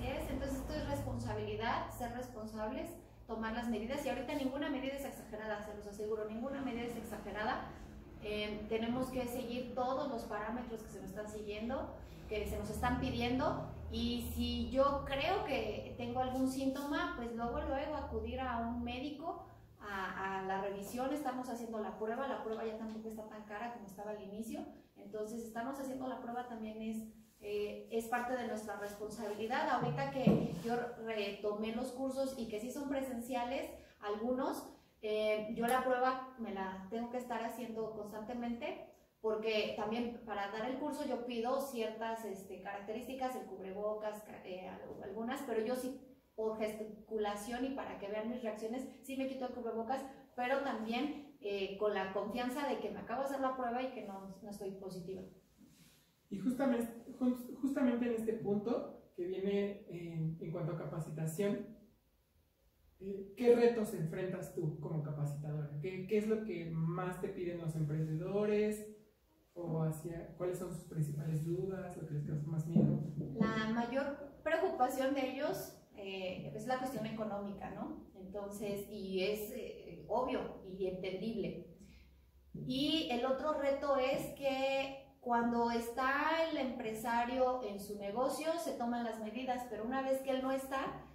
Así 0.03 0.11
es, 0.11 0.31
entonces 0.31 0.59
esto 0.59 0.75
es 0.75 0.89
responsabilidad, 0.89 1.89
ser 1.97 2.13
responsables, 2.13 2.91
tomar 3.29 3.53
las 3.53 3.69
medidas 3.69 4.05
y 4.05 4.09
ahorita 4.09 4.35
ninguna 4.35 4.69
medida 4.69 4.95
es 4.95 5.05
exagerada, 5.05 5.63
se 5.63 5.77
los 5.77 5.87
aseguro, 5.87 6.25
ninguna 6.29 6.61
medida 6.61 6.87
es 6.87 6.97
exagerada. 6.97 7.69
Eh, 8.25 8.67
tenemos 8.69 9.11
que 9.11 9.29
seguir 9.29 9.77
todos 9.77 10.11
los 10.11 10.23
parámetros 10.25 10.83
que 10.83 10.89
se 10.89 11.01
nos 11.01 11.11
están 11.11 11.29
siguiendo, 11.29 11.95
que 12.29 12.49
se 12.49 12.59
nos 12.59 12.69
están 12.71 12.99
pidiendo 12.99 13.69
y 13.93 14.29
si 14.35 14.71
yo 14.71 15.05
creo 15.07 15.45
que 15.45 15.95
tengo 15.97 16.19
algún 16.19 16.49
síntoma, 16.51 17.15
pues 17.17 17.33
luego 17.37 17.61
luego 17.61 17.95
acudir 17.95 18.41
a 18.41 18.59
un 18.59 18.83
médico 18.83 19.47
a, 19.79 20.43
la 20.49 20.63
revisión, 20.63 21.13
estamos 21.13 21.49
haciendo 21.49 21.79
la 21.79 21.97
prueba, 21.97 22.27
la 22.27 22.43
prueba 22.43 22.65
ya 22.65 22.77
tampoco 22.77 23.09
está 23.09 23.29
tan 23.29 23.45
cara 23.45 23.73
como 23.75 23.87
estaba 23.87 24.11
al 24.11 24.23
inicio, 24.23 24.65
entonces 24.97 25.45
estamos 25.45 25.79
haciendo 25.79 26.09
la 26.09 26.21
prueba 26.21 26.49
también 26.49 26.83
es, 26.83 27.05
eh, 27.43 27.89
es 27.91 28.07
parte 28.07 28.37
de 28.37 28.47
nuestra 28.47 28.77
responsabilidad. 28.77 29.69
Ahorita 29.69 30.11
que 30.11 30.53
yo 30.65 30.75
retomé 31.05 31.75
los 31.75 31.93
cursos 31.93 32.35
y 32.39 32.49
que 32.49 32.61
sí 32.61 32.71
son 32.71 32.89
presenciales, 32.89 33.71
algunos, 34.01 34.69
eh, 35.01 35.53
yo 35.55 35.67
la 35.67 35.85
prueba 35.85 36.35
me 36.39 36.55
la 36.55 36.87
tengo 36.91 37.11
que 37.11 37.19
estar 37.19 37.43
haciendo 37.45 37.93
constantemente 37.93 38.93
porque 39.23 39.75
también 39.77 40.21
para 40.27 40.51
dar 40.51 40.69
el 40.69 40.79
curso 40.79 41.07
yo 41.07 41.25
pido 41.25 41.61
ciertas 41.61 42.25
este, 42.25 42.61
características, 42.61 43.37
el 43.37 43.47
cubrebocas, 43.47 44.23
eh, 44.45 44.69
algunas, 45.03 45.41
pero 45.43 45.65
yo 45.65 45.77
sí 45.77 46.01
por 46.35 46.59
gesticulación 46.59 47.65
y 47.65 47.71
para 47.71 47.99
que 47.99 48.09
vean 48.09 48.31
mis 48.31 48.43
reacciones, 48.43 48.89
sí 49.03 49.17
me 49.17 49.29
quito 49.29 49.47
el 49.47 49.55
cubrebocas, 49.55 50.05
pero 50.35 50.61
también 50.63 51.37
eh, 51.41 51.77
con 51.79 51.95
la 51.95 52.13
confianza 52.13 52.67
de 52.67 52.79
que 52.81 52.91
me 52.91 53.01
acabo 53.01 53.23
de 53.23 53.29
hacer 53.29 53.41
la 53.41 53.57
prueba 53.57 53.81
y 53.81 53.93
que 53.93 54.05
no, 54.05 54.37
no 54.43 54.51
estoy 54.51 54.73
positiva. 54.73 55.23
Y 56.33 56.39
justamente, 56.39 56.91
justamente 57.61 58.07
en 58.07 58.15
este 58.15 58.33
punto 58.33 59.13
que 59.15 59.27
viene 59.27 59.85
en, 59.91 60.39
en 60.41 60.51
cuanto 60.51 60.73
a 60.73 60.79
capacitación, 60.79 61.67
eh, 63.01 63.35
¿qué 63.37 63.55
retos 63.55 63.93
enfrentas 63.93 64.55
tú 64.55 64.81
como 64.81 65.03
capacitadora? 65.03 65.79
¿Qué, 65.83 66.07
¿Qué, 66.07 66.17
es 66.17 66.27
lo 66.27 66.43
que 66.45 66.71
más 66.71 67.21
te 67.21 67.29
piden 67.29 67.59
los 67.61 67.77
emprendedores? 67.77 68.89
¿O 69.53 69.83
hacia, 69.83 70.35
cuáles 70.39 70.59
son 70.59 70.73
sus 70.73 70.85
principales 70.85 71.45
dudas? 71.45 71.99
¿Lo 71.99 72.09
que 72.09 72.15
les 72.15 72.25
causa 72.25 72.47
más 72.47 72.67
miedo? 72.67 73.13
La 73.39 73.69
mayor 73.75 74.33
preocupación 74.43 75.15
de 75.15 75.35
ellos 75.35 75.79
eh, 75.99 76.51
es 76.57 76.67
la 76.67 76.79
cuestión 76.79 77.05
económica, 77.05 77.73
¿no? 77.73 78.07
Entonces, 78.15 78.89
y 78.91 79.23
es 79.23 79.53
eh, 79.55 80.07
obvio 80.09 80.63
y 80.79 80.87
entendible. 80.87 81.67
Y 82.55 83.11
el 83.11 83.27
otro 83.27 83.61
reto 83.61 83.99
es 83.99 84.29
que 84.39 85.02
cuando 85.23 85.71
está 85.71 86.45
el 86.51 86.59
empresario 86.59 87.63
en 87.63 87.79
su 87.79 87.97
negocio, 87.97 88.53
se 88.59 88.73
toman 88.73 89.05
las 89.05 89.21
medidas, 89.21 89.65
pero 89.71 89.85
una 89.85 90.03
vez 90.03 90.21
que 90.21 90.31
él 90.31 90.43
no 90.43 90.51
está, 90.51 91.07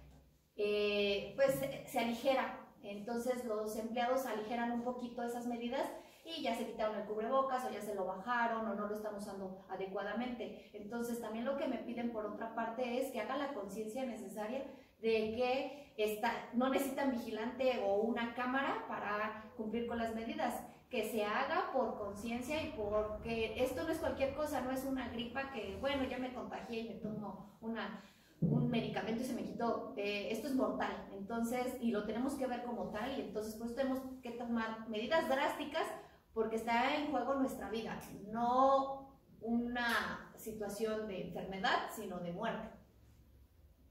eh, 0.56 1.34
pues 1.36 1.60
se 1.86 1.98
aligera. 1.98 2.66
Entonces 2.82 3.44
los 3.44 3.76
empleados 3.76 4.24
aligeran 4.24 4.72
un 4.72 4.82
poquito 4.82 5.22
esas 5.22 5.46
medidas 5.46 5.86
y 6.24 6.42
ya 6.42 6.54
se 6.54 6.66
quitaron 6.66 6.96
el 6.96 7.06
cubrebocas 7.06 7.66
o 7.66 7.70
ya 7.70 7.82
se 7.82 7.94
lo 7.94 8.06
bajaron 8.06 8.66
o 8.66 8.74
no 8.74 8.86
lo 8.86 8.94
están 8.94 9.14
usando 9.14 9.66
adecuadamente. 9.68 10.70
Entonces 10.72 11.20
también 11.20 11.44
lo 11.44 11.58
que 11.58 11.68
me 11.68 11.76
piden 11.76 12.10
por 12.10 12.24
otra 12.24 12.54
parte 12.54 13.02
es 13.02 13.12
que 13.12 13.20
haga 13.20 13.36
la 13.36 13.52
conciencia 13.52 14.06
necesaria 14.06 14.64
de 15.02 15.34
que 15.36 15.94
está, 15.98 16.32
no 16.54 16.70
necesitan 16.70 17.12
vigilante 17.12 17.82
o 17.84 17.96
una 17.96 18.34
cámara 18.34 18.86
para 18.88 19.52
cumplir 19.54 19.86
con 19.86 19.98
las 19.98 20.14
medidas, 20.14 20.64
que 20.90 21.04
se 21.04 21.22
haga 21.22 21.70
por 21.72 21.98
conciencia 21.98 22.62
y 22.62 22.72
porque 22.72 23.62
esto 23.62 23.84
no 23.84 23.90
es 23.90 23.98
cualquier 23.98 24.34
cosa, 24.34 24.62
no 24.62 24.70
es 24.70 24.84
una 24.84 25.08
gripa 25.08 25.50
que, 25.52 25.76
bueno, 25.80 26.04
ya 26.04 26.18
me 26.18 26.32
contagié 26.32 26.80
y 26.80 26.88
me 26.88 26.94
tomo 26.94 27.58
una, 27.60 28.02
un 28.40 28.70
medicamento 28.70 29.22
y 29.22 29.26
se 29.26 29.34
me 29.34 29.44
quitó. 29.44 29.92
Eh, 29.96 30.28
esto 30.30 30.48
es 30.48 30.54
mortal, 30.54 31.08
entonces, 31.12 31.76
y 31.80 31.90
lo 31.90 32.04
tenemos 32.04 32.34
que 32.34 32.46
ver 32.46 32.64
como 32.64 32.90
tal, 32.90 33.18
y 33.18 33.20
entonces 33.20 33.54
pues 33.56 33.74
tenemos 33.74 34.00
que 34.22 34.30
tomar 34.30 34.88
medidas 34.88 35.28
drásticas 35.28 35.84
porque 36.32 36.56
está 36.56 36.96
en 36.96 37.10
juego 37.10 37.34
nuestra 37.34 37.68
vida, 37.68 38.00
no 38.30 39.18
una 39.40 40.32
situación 40.36 41.06
de 41.06 41.28
enfermedad, 41.28 41.90
sino 41.94 42.18
de 42.20 42.32
muerte. 42.32 42.68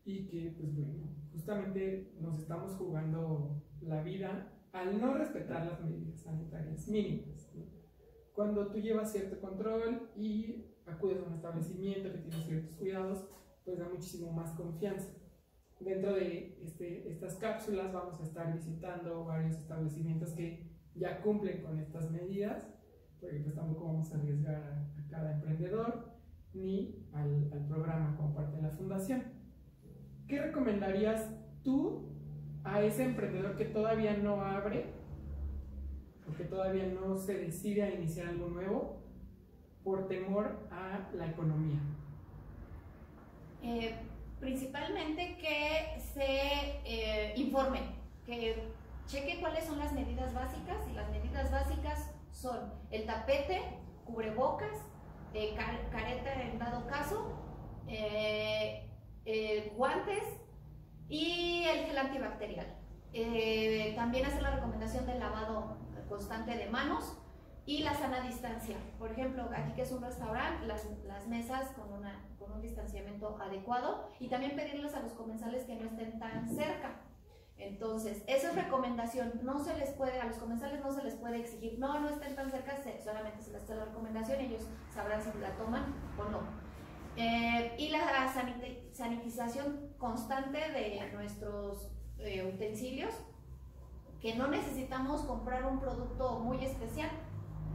Y 0.04 0.27
que, 0.27 0.56
pues 0.58 0.74
bueno, 0.75 1.13
justamente 1.32 2.13
nos 2.20 2.39
estamos 2.39 2.74
jugando 2.75 3.62
la 3.82 4.01
vida 4.01 4.57
al 4.77 5.01
no 5.01 5.13
respetar 5.15 5.65
las 5.65 5.84
medidas 5.84 6.22
sanitarias 6.22 6.88
mínimas. 6.88 7.51
Cuando 8.34 8.67
tú 8.67 8.77
llevas 8.77 9.12
cierto 9.12 9.41
control 9.41 10.12
y 10.15 10.75
acudes 10.86 11.19
a 11.19 11.24
un 11.24 11.34
establecimiento 11.34 12.12
que 12.12 12.19
tiene 12.19 12.43
ciertos 12.46 12.75
cuidados, 12.75 13.25
pues 13.65 13.79
da 13.79 13.89
muchísimo 13.89 14.31
más 14.31 14.51
confianza. 14.51 15.12
Dentro 15.79 16.13
de 16.13 16.60
este, 16.63 17.10
estas 17.10 17.36
cápsulas 17.36 17.91
vamos 17.91 18.19
a 18.19 18.24
estar 18.24 18.53
visitando 18.53 19.25
varios 19.25 19.55
establecimientos 19.57 20.34
que 20.34 20.72
ya 20.96 21.22
cumplen 21.22 21.63
con 21.63 21.79
estas 21.79 22.12
medidas, 22.12 22.67
porque 23.19 23.39
pues 23.39 23.55
tampoco 23.55 23.86
vamos 23.86 24.13
a 24.13 24.17
arriesgar 24.17 24.55
a, 24.55 25.07
cada 25.10 25.34
emprendedor 25.34 26.12
ni 26.53 27.07
al, 27.13 27.50
al, 27.51 27.67
programa 27.67 28.15
como 28.17 28.36
parte 28.36 28.57
de 28.57 28.62
la 28.63 28.72
fundación. 28.72 29.24
¿qué 30.27 30.41
recomendarías 30.41 31.31
tú 31.63 32.17
a 32.68 32.82
ese 32.82 33.04
emprendedor 33.04 33.56
que 33.56 33.66
todavía 33.66 34.16
no 34.18 34.42
abre 34.42 34.86
o 36.30 36.36
que 36.36 36.44
todavía 36.44 36.86
no 36.88 37.16
se 37.16 37.38
decide 37.38 37.84
a 37.84 37.92
iniciar 37.92 38.28
algo 38.28 38.48
nuevo 38.48 38.98
por 39.84 40.08
temor 40.08 40.68
a 40.72 41.08
la 41.14 41.28
economía? 41.28 41.80
Eh, 43.64 43.96
principalmente 44.40 45.38
que 45.38 46.00
se 46.14 46.82
eh, 46.86 47.34
informe, 47.38 47.80
que 48.26 48.56
cheque 49.08 49.40
cuáles 49.40 49.64
son 49.64 49.80
las 49.80 49.94
medidas 49.94 50.34
básicas 50.34 50.78
y 50.92 50.94
las 50.94 51.10
medidas 51.10 51.52
básicas 51.52 52.12
son 52.32 52.72
el 52.92 53.06
tapete, 53.06 53.62
cubrebocas, 54.06 54.78
eh, 55.34 55.56
careta 55.92 56.42
en 56.42 56.60
dado 56.60 56.86
caso, 56.88 57.32
eh, 57.88 58.90
eh, 59.26 59.74
guantes 59.76 60.24
y 61.10 61.64
el 61.64 61.86
gel 61.86 61.98
antibacterial. 61.98 62.68
también 63.96 64.26
hacer 64.26 64.42
la 64.42 64.52
recomendación 64.52 65.06
del 65.06 65.20
lavado 65.20 65.78
constante 66.08 66.56
de 66.56 66.70
manos 66.70 67.18
y 67.66 67.80
la 67.84 67.94
sana 67.94 68.22
distancia. 68.22 68.78
Por 68.98 69.12
ejemplo, 69.12 69.50
aquí 69.54 69.74
que 69.74 69.82
es 69.82 69.92
un 69.92 70.02
restaurante, 70.02 70.66
las, 70.66 70.86
las 71.06 71.28
mesas 71.28 71.70
con, 71.72 71.92
una, 71.92 72.26
con 72.40 72.52
un 72.52 72.62
distanciamiento 72.62 73.38
adecuado 73.42 74.10
y 74.20 74.30
también 74.30 74.56
pedirles 74.56 74.94
a 74.96 75.02
los 75.02 75.14
comensales 75.14 75.66
que 75.66 75.76
no 75.76 75.86
estén 75.86 76.20
tan 76.20 76.48
cerca 76.48 77.02
entonces, 77.60 78.24
esa 78.28 78.50
es 78.50 78.56
recomendación, 78.56 79.40
no 79.42 79.60
se 79.64 79.76
les 79.78 79.90
puede, 79.92 80.20
a 80.20 80.26
los 80.26 80.38
comensales 80.38 80.80
no 80.84 80.92
se 80.92 81.04
les 81.04 81.16
puede 81.16 81.40
exigir, 81.40 81.80
no, 81.80 82.00
no 82.00 82.10
estén 82.10 82.36
tan 82.36 82.52
cerca, 82.52 82.76
solamente 83.04 83.42
se 83.42 83.52
les 83.52 83.68
da 83.68 83.76
la 83.76 83.86
recomendación, 83.86 84.40
ellos 84.42 84.62
sabrán 84.94 85.22
si 85.22 85.36
la 85.40 85.52
toman 85.58 85.96
o 86.20 86.30
no. 86.30 86.42
Eh, 87.16 87.76
y 87.80 87.90
la 87.90 88.28
sanitización 88.98 89.94
constante 90.00 90.58
de 90.58 91.12
nuestros 91.13 91.92
eh, 92.18 92.51
utensilios, 92.51 93.13
que 94.20 94.36
no 94.36 94.48
necesitamos 94.48 95.22
comprar 95.22 95.66
un 95.66 95.80
producto 95.80 96.39
muy 96.39 96.66
especial. 96.66 97.12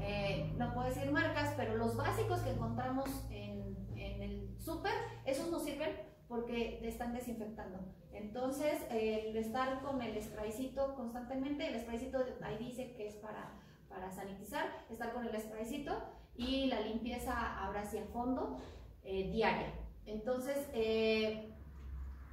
Eh, 0.00 0.52
no 0.58 0.74
puedo 0.74 0.88
decir 0.88 1.12
marcas, 1.12 1.54
pero 1.56 1.76
los 1.76 1.96
básicos 1.96 2.40
que 2.40 2.50
encontramos 2.50 3.08
en, 3.30 3.76
en 3.96 4.22
el 4.22 4.56
súper, 4.58 4.92
esos 5.24 5.48
nos 5.52 5.62
sirven 5.62 5.96
porque 6.26 6.80
están 6.82 7.14
desinfectando. 7.14 7.78
Entonces, 8.12 8.82
el 8.90 9.36
estar 9.36 9.80
con 9.82 10.02
el 10.02 10.20
spraycito 10.20 10.96
constantemente, 10.96 11.68
el 11.68 11.80
spraycito 11.80 12.18
ahí 12.42 12.58
dice 12.58 12.94
que 12.94 13.06
es 13.06 13.14
para, 13.16 13.60
para 13.88 14.10
sanitizar, 14.10 14.66
estar 14.90 15.12
con 15.12 15.24
el 15.24 15.40
spraycito 15.40 15.92
y 16.34 16.66
la 16.66 16.80
limpieza 16.80 17.58
ahora 17.62 17.84
sí 17.84 17.98
a 17.98 18.04
fondo, 18.06 18.58
eh, 19.04 19.30
diaria. 19.30 19.81
Entonces, 20.06 20.68
eh, 20.74 21.52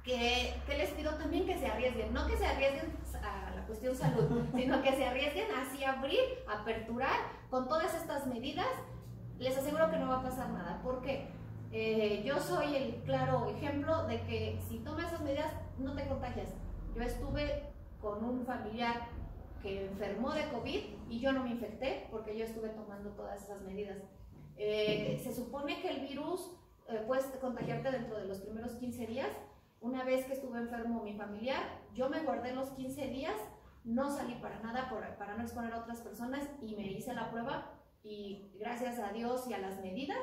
que, 0.04 0.54
les 0.76 0.90
pido 0.90 1.14
también 1.14 1.46
que 1.46 1.58
se 1.58 1.66
arriesguen, 1.66 2.12
no 2.12 2.26
que 2.26 2.36
se 2.36 2.46
arriesguen 2.46 2.92
a 3.22 3.54
la 3.54 3.66
cuestión 3.66 3.94
salud, 3.94 4.44
sino 4.54 4.82
que 4.82 4.92
se 4.92 5.04
arriesguen 5.04 5.48
así 5.52 5.84
a 5.84 5.92
abrir, 5.92 6.20
aperturar 6.48 7.18
con 7.50 7.68
todas 7.68 7.94
estas 7.94 8.26
medidas. 8.26 8.68
Les 9.38 9.56
aseguro 9.56 9.90
que 9.90 9.98
no 9.98 10.08
va 10.08 10.18
a 10.18 10.22
pasar 10.22 10.50
nada. 10.50 10.80
¿Por 10.82 11.00
qué? 11.02 11.28
Eh, 11.72 12.22
yo 12.26 12.40
soy 12.40 12.74
el 12.74 12.94
claro 13.04 13.46
ejemplo 13.46 14.06
de 14.06 14.20
que 14.22 14.60
si 14.68 14.78
tomas 14.78 15.06
esas 15.06 15.22
medidas 15.22 15.52
no 15.78 15.94
te 15.94 16.06
contagias. 16.06 16.48
Yo 16.94 17.02
estuve 17.02 17.70
con 18.00 18.24
un 18.24 18.44
familiar 18.44 19.08
que 19.62 19.86
enfermó 19.86 20.32
de 20.32 20.48
COVID 20.48 20.80
y 21.08 21.20
yo 21.20 21.32
no 21.32 21.44
me 21.44 21.50
infecté 21.50 22.08
porque 22.10 22.36
yo 22.36 22.44
estuve 22.44 22.70
tomando 22.70 23.10
todas 23.10 23.42
esas 23.42 23.60
medidas. 23.62 23.98
Eh, 24.56 25.20
se 25.22 25.34
supone 25.34 25.80
que 25.80 25.90
el 25.90 26.00
virus 26.06 26.50
eh, 26.92 27.04
puedes 27.06 27.26
contagiarte 27.40 27.90
dentro 27.90 28.18
de 28.18 28.26
los 28.26 28.40
primeros 28.40 28.72
15 28.72 29.06
días. 29.06 29.28
Una 29.80 30.04
vez 30.04 30.26
que 30.26 30.34
estuve 30.34 30.58
enfermo 30.58 31.02
mi 31.02 31.14
familiar, 31.14 31.62
yo 31.94 32.10
me 32.10 32.20
guardé 32.20 32.54
los 32.54 32.70
15 32.70 33.08
días, 33.08 33.36
no 33.84 34.10
salí 34.10 34.34
para 34.34 34.60
nada 34.60 34.90
para 35.18 35.36
no 35.36 35.42
exponer 35.42 35.72
a 35.72 35.78
otras 35.78 36.00
personas 36.00 36.46
y 36.60 36.76
me 36.76 36.86
hice 36.86 37.14
la 37.14 37.30
prueba 37.30 37.72
y 38.02 38.50
gracias 38.58 38.98
a 38.98 39.12
Dios 39.12 39.48
y 39.48 39.54
a 39.54 39.58
las 39.58 39.80
medidas 39.80 40.18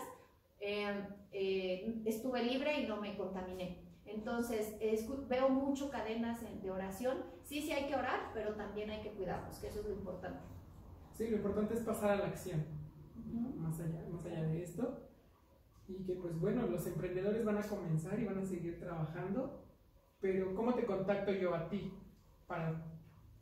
Em, 0.59 1.05
eh, 1.31 2.01
estuve 2.05 2.43
libre 2.43 2.81
y 2.81 2.87
no 2.87 2.99
me 2.99 3.15
contaminé. 3.15 3.83
Entonces, 4.05 4.75
veo 5.27 5.49
mucho 5.49 5.89
cadenas 5.89 6.39
de 6.41 6.71
oración. 6.71 7.17
Sí, 7.43 7.61
sí 7.61 7.71
hay 7.71 7.87
que 7.87 7.95
orar, 7.95 8.31
pero 8.33 8.55
también 8.55 8.89
hay 8.89 9.01
que 9.01 9.11
cuidarnos, 9.11 9.59
que 9.59 9.67
eso 9.67 9.79
es 9.81 9.85
lo 9.85 9.91
importante. 9.91 10.39
Sí, 11.13 11.27
lo 11.27 11.37
importante 11.37 11.73
es 11.73 11.81
pasar 11.81 12.11
a 12.11 12.15
la 12.15 12.27
acción, 12.27 12.65
más, 13.57 13.79
allá, 13.79 14.03
más 14.09 14.25
allá 14.25 14.43
de 14.43 14.63
esto. 14.63 15.06
Y 15.87 16.03
que, 16.03 16.13
pues 16.15 16.37
bueno, 16.39 16.67
los 16.67 16.85
emprendedores 16.85 17.45
van 17.45 17.57
a 17.57 17.67
comenzar 17.67 18.19
y 18.19 18.25
van 18.25 18.39
a 18.39 18.45
seguir 18.45 18.79
trabajando, 18.79 19.63
pero 20.19 20.53
¿cómo 20.53 20.73
te 20.73 20.85
contacto 20.85 21.31
yo 21.31 21.55
a 21.55 21.69
ti 21.69 21.93
para 22.45 22.83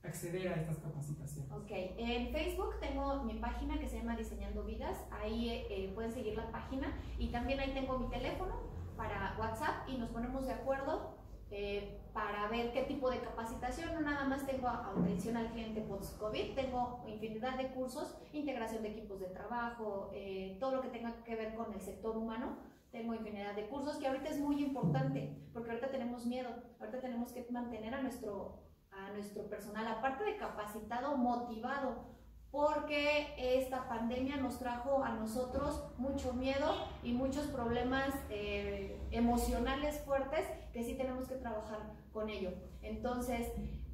acceder 0.04 0.48
a 0.50 0.56
estas 0.56 0.78
capacitaciones? 0.78 1.52
Ok, 1.52 1.72
en 1.72 2.32
Facebook 2.32 2.80
tengo 2.80 3.24
mi 3.24 3.40
página 3.40 3.80
que 3.80 3.88
se 3.88 3.98
llama 3.98 4.16
Diseñando 4.16 4.64
Vidas, 4.64 5.06
ahí 5.12 5.66
eh, 5.70 5.92
pueden 5.96 6.12
seguir 6.12 6.36
la 6.36 6.52
página 6.52 6.96
y 7.18 7.30
también 7.32 7.60
ahí 7.60 7.74
tengo 7.74 7.98
mi 7.98 8.10
teléfono 8.10 8.56
para 8.96 9.36
WhatsApp 9.40 9.90
y 9.90 9.98
nos 9.98 10.10
ponemos 10.10 10.46
de 10.46 10.54
acuerdo 10.54 11.16
eh, 11.58 12.02
para 12.12 12.50
ver 12.50 12.74
qué 12.74 12.82
tipo 12.82 13.10
de 13.10 13.20
capacitación, 13.20 13.94
no 13.94 14.02
nada 14.02 14.26
más 14.26 14.46
tengo 14.46 14.68
atención 14.68 15.38
al 15.38 15.52
cliente 15.52 15.80
post-COVID, 15.80 16.54
tengo 16.54 17.06
infinidad 17.08 17.58
de 17.58 17.70
cursos, 17.70 18.14
integración 18.34 18.84
de 18.84 18.90
equipos 18.90 19.22
de 19.22 19.28
trabajo, 19.28 20.12
eh, 20.14 20.58
todo 20.60 20.76
lo 20.76 20.82
que 20.82 20.90
tenga 20.90 21.24
que 21.24 21.34
ver 21.38 21.56
con 21.56 21.74
el 21.74 21.80
sector 21.80 22.18
humano, 22.18 22.58
tengo 22.92 23.14
infinidad 23.14 23.56
de 23.56 23.70
cursos 23.70 23.96
que 23.96 24.08
ahorita 24.08 24.32
es 24.32 24.40
muy 24.40 24.62
importante, 24.62 25.34
porque 25.54 25.70
ahorita 25.70 25.88
tenemos 25.88 26.26
miedo, 26.26 26.50
ahorita 26.82 27.00
tenemos 27.00 27.32
que 27.32 27.48
mantener 27.50 27.94
a 27.94 28.02
nuestro 28.02 28.62
a 28.92 29.12
nuestro 29.12 29.50
personal, 29.50 29.88
aparte 29.88 30.24
de 30.24 30.38
capacitado, 30.38 31.16
motivado, 31.18 32.15
porque 32.52 33.34
esta 33.38 33.88
pandemia 33.90 34.38
nos 34.38 34.60
trajo 34.60 35.04
a 35.04 35.10
nosotros 35.10 35.84
mucho 35.98 36.34
miedo 36.34 36.74
y 37.04 37.14
muchos 37.14 37.48
problemas 37.48 38.10
eh, 38.30 39.02
emocionales 39.12 40.00
fuertes 40.06 40.46
que 40.72 40.84
sí 40.84 40.96
tenemos 40.96 41.28
que 41.28 41.36
trabajar 41.36 41.80
con 42.14 42.30
ello. 42.30 42.52
Entonces, 42.82 43.52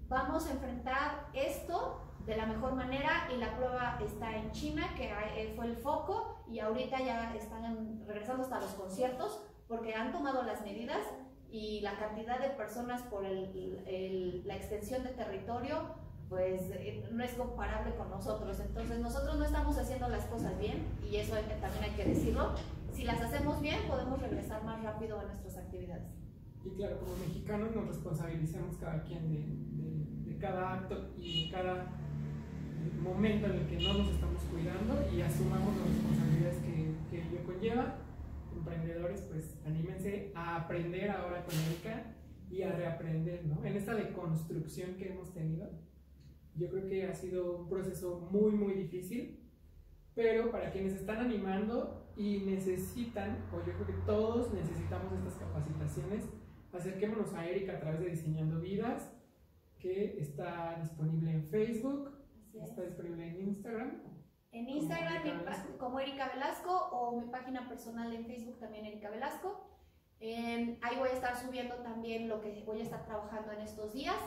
vamos 0.07 0.45
a 0.47 0.51
enfrentar 0.51 1.27
esto 1.33 2.01
de 2.25 2.37
la 2.37 2.45
mejor 2.45 2.75
manera 2.75 3.27
y 3.33 3.37
la 3.37 3.55
prueba 3.55 3.99
está 4.03 4.35
en 4.35 4.51
China, 4.51 4.93
que 4.95 5.09
eh, 5.09 5.53
fue 5.55 5.65
el 5.65 5.77
foco, 5.77 6.43
y 6.47 6.59
ahorita 6.59 6.99
ya 6.99 7.33
están 7.35 8.03
regresando 8.05 8.43
hasta 8.43 8.59
los 8.59 8.71
conciertos 8.73 9.41
porque 9.67 9.95
han 9.95 10.11
tomado 10.11 10.43
las 10.43 10.61
medidas 10.61 10.99
y 11.49 11.81
la 11.81 11.97
cantidad 11.97 12.39
de 12.39 12.49
personas 12.49 13.01
por 13.03 13.23
la 13.23 14.55
extensión 14.55 15.03
de 15.03 15.09
territorio, 15.09 15.95
pues 16.31 16.61
eh, 16.71 17.03
no 17.11 17.21
es 17.25 17.33
comparable 17.33 17.93
con 17.95 18.09
nosotros. 18.09 18.57
Entonces 18.61 18.99
nosotros 18.99 19.37
no 19.37 19.43
estamos 19.43 19.77
haciendo 19.77 20.07
las 20.07 20.25
cosas 20.27 20.57
bien 20.57 20.85
y 21.03 21.17
eso 21.17 21.35
también 21.59 21.83
hay 21.83 21.91
que 21.91 22.05
decirlo. 22.05 22.53
Si 22.93 23.03
las 23.03 23.21
hacemos 23.21 23.61
bien, 23.61 23.81
podemos 23.85 24.21
regresar 24.21 24.63
más 24.63 24.81
rápido 24.81 25.19
a 25.19 25.23
nuestras 25.25 25.57
actividades. 25.57 26.07
Y 26.63 26.69
claro, 26.69 26.99
como 26.99 27.17
mexicanos 27.17 27.75
nos 27.75 27.85
responsabilizamos 27.85 28.77
cada 28.77 29.03
quien 29.03 29.29
de, 29.29 30.31
de, 30.31 30.37
cada 30.37 30.73
acto 30.75 31.09
y 31.17 31.45
de 31.45 31.51
cada 31.51 31.99
momento 33.03 33.47
en 33.47 33.51
el 33.51 33.67
que 33.67 33.75
no 33.85 33.93
nos 33.95 34.07
estamos 34.07 34.41
cuidando 34.43 35.05
y 35.13 35.21
asumamos 35.21 35.75
las 35.75 35.87
responsabilidades 35.87 36.57
que, 36.59 36.95
que 37.09 37.27
ello 37.27 37.43
conlleva 37.45 37.95
emprendedores, 38.55 39.21
pues 39.29 39.57
anímense 39.65 40.31
a 40.33 40.63
aprender 40.63 41.11
ahora 41.11 41.43
con 41.43 41.55
Erika 41.55 42.15
y 42.49 42.61
a 42.61 42.71
reaprender, 42.71 43.45
¿no? 43.45 43.65
En 43.65 43.75
esta 43.75 43.95
deconstrucción 43.95 44.95
que 44.95 45.09
hemos 45.09 45.33
tenido, 45.33 45.69
yo 46.55 46.69
creo 46.69 46.87
que 46.87 47.07
ha 47.07 47.13
sido 47.13 47.57
un 47.57 47.69
proceso 47.69 48.27
muy, 48.31 48.51
muy 48.51 48.73
difícil, 48.73 49.39
pero 50.13 50.51
para 50.51 50.71
quienes 50.71 50.93
están 50.93 51.17
animando 51.17 52.11
y 52.15 52.39
necesitan, 52.39 53.45
o 53.53 53.65
yo 53.65 53.73
creo 53.73 53.87
que 53.87 54.05
todos 54.05 54.53
necesitamos 54.53 55.13
estas 55.13 55.35
capacitaciones, 55.35 56.29
acerquémonos 56.73 57.33
a 57.33 57.47
Erika 57.47 57.73
a 57.73 57.79
través 57.79 57.99
de 58.01 58.09
Diseñando 58.09 58.59
Vidas, 58.59 59.13
que 59.79 60.19
está 60.19 60.77
disponible 60.79 61.31
en 61.31 61.47
Facebook, 61.49 62.11
está 62.53 62.83
disponible 62.83 63.27
en 63.27 63.47
Instagram. 63.47 64.01
En 64.51 64.69
Instagram 64.69 65.23
como 65.77 65.99
Erika 65.99 66.29
Velasco 66.33 66.71
o 66.91 67.19
mi 67.19 67.27
página 67.27 67.67
personal 67.69 68.13
en 68.13 68.25
Facebook 68.25 68.59
también 68.59 68.85
Erika 68.85 69.09
Velasco. 69.09 69.69
ahí 70.19 70.97
voy 70.99 71.09
a 71.09 71.13
estar 71.13 71.35
subiendo 71.37 71.75
también 71.77 72.27
lo 72.27 72.41
que 72.41 72.63
voy 72.65 72.81
a 72.81 72.83
estar 72.83 73.05
trabajando 73.05 73.53
en 73.53 73.61
estos 73.61 73.93
días, 73.93 74.17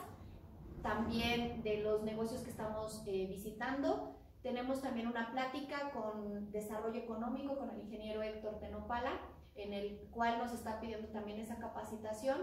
también 0.85 1.62
de 1.62 1.79
los 1.79 2.03
negocios 2.03 2.42
que 2.42 2.51
estamos 2.51 3.03
eh, 3.07 3.27
visitando. 3.27 4.14
Tenemos 4.42 4.83
también 4.83 5.09
una 5.09 5.33
plática 5.33 5.90
con 5.92 6.53
desarrollo 6.53 7.01
económico 7.01 7.57
con 7.57 7.70
el 7.70 7.81
ingeniero 7.81 8.23
Héctor 8.23 8.61
Tenopala, 8.61 9.12
en 9.57 9.73
el 9.73 10.07
cual 10.11 10.38
nos 10.38 10.53
está 10.53 10.81
pidiendo 10.81 11.09
también 11.09 11.40
esa 11.40 11.57
capacitación 11.57 12.37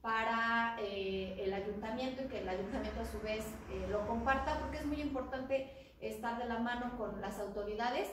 para 0.00 0.76
eh, 0.80 1.34
el 1.42 1.52
ayuntamiento 1.52 2.22
y 2.22 2.28
que 2.28 2.38
el 2.38 2.48
ayuntamiento 2.48 3.00
a 3.00 3.04
su 3.04 3.20
vez 3.20 3.44
eh, 3.72 3.88
lo 3.90 4.06
comparta, 4.06 4.60
porque 4.60 4.78
es 4.78 4.86
muy 4.86 5.00
importante 5.00 5.92
estar 6.00 6.38
de 6.38 6.44
la 6.44 6.60
mano 6.60 6.96
con 6.96 7.20
las 7.20 7.40
autoridades 7.40 8.08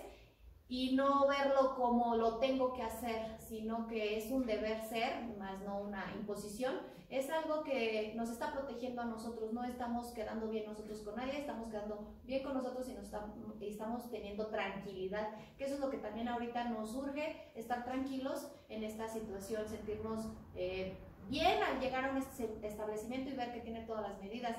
y 0.70 0.96
no 0.96 1.28
verlo 1.28 1.76
como 1.76 2.16
lo 2.16 2.38
tengo 2.38 2.74
que 2.74 2.84
hacer, 2.84 3.36
sino 3.40 3.88
que 3.88 4.18
es 4.18 4.30
un 4.30 4.46
deber 4.46 4.80
ser, 4.84 5.24
más 5.40 5.60
no 5.62 5.80
una 5.80 6.14
imposición. 6.16 6.76
Es 7.10 7.28
algo 7.32 7.64
que 7.64 8.14
nos 8.16 8.30
está 8.30 8.54
protegiendo 8.54 9.02
a 9.02 9.06
nosotros, 9.06 9.52
no 9.52 9.64
estamos 9.64 10.12
quedando 10.12 10.48
bien 10.48 10.68
nosotros 10.68 11.00
con 11.00 11.16
nadie, 11.16 11.40
estamos 11.40 11.70
quedando 11.70 12.14
bien 12.24 12.44
con 12.44 12.54
nosotros 12.54 12.88
y 12.88 12.94
nos 12.94 13.06
estamos, 13.06 14.12
teniendo 14.12 14.46
tranquilidad, 14.48 15.30
que 15.58 15.64
eso 15.64 15.74
es 15.74 15.80
lo 15.80 15.90
que 15.90 15.98
también 15.98 16.28
ahorita 16.28 16.66
nos 16.66 16.94
urge, 16.94 17.52
estar 17.56 17.84
tranquilos 17.84 18.52
en 18.70 18.84
esta 18.84 19.08
situación, 19.08 19.68
sentirnos 19.68 20.30
eh, 20.54 20.96
bien 21.30 21.64
al 21.64 21.80
llegar 21.80 22.06
a 22.06 22.12
un 22.12 22.18
establecimiento 22.64 23.32
y 23.32 23.34
ver 23.34 23.54
que 23.54 23.62
tiene 23.62 23.88
todas 23.88 24.08
las 24.08 24.22
medidas, 24.22 24.56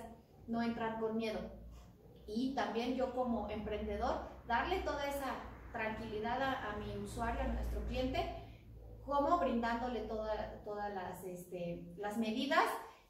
no 0.49 0.61
entrar 0.61 0.99
con 0.99 1.16
miedo. 1.16 1.38
Y 2.27 2.53
también 2.55 2.96
yo 2.96 3.14
como 3.14 3.49
emprendedor, 3.49 4.23
darle 4.49 4.81
toda 4.81 5.07
esa 5.07 5.50
tranquilidad 5.73 6.43
a, 6.43 6.77
mi 6.77 6.97
usuario, 7.03 7.41
a 7.43 7.49
nuestro 7.49 7.81
cliente, 7.87 8.35
como 9.05 9.39
brindándole 9.39 10.01
todas 10.01 10.95
las, 10.95 11.25
este, 11.25 11.95
las 11.97 12.17
medidas. 12.19 12.65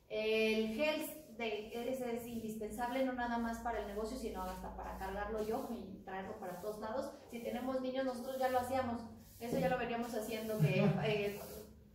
El 0.09 0.81
health 0.81 1.37
de, 1.37 1.71
es, 1.73 2.01
es, 2.01 2.27
indispensable 2.27 3.05
no 3.05 3.13
nada 3.13 3.39
más 3.39 3.59
para 3.59 3.81
el 3.81 3.87
negocio, 3.87 4.17
sino 4.17 4.43
hasta 4.43 4.77
para 4.77 4.99
cargarlo 4.99 5.47
yo 5.47 5.69
y 5.71 6.03
traerlo 6.05 6.39
para 6.39 6.61
todos 6.61 6.81
lados. 6.81 7.11
Si 7.31 7.41
tenemos 7.41 7.81
niños, 7.81 8.05
nosotros 8.05 8.39
ya 8.39 8.49
lo 8.49 8.59
hacíamos. 8.59 9.03
Eso 9.39 9.59
ya 9.59 9.69
lo 9.69 9.79
veníamos 9.79 10.15
haciendo, 10.15 10.59
que 10.59 10.85
eh, 11.05 11.41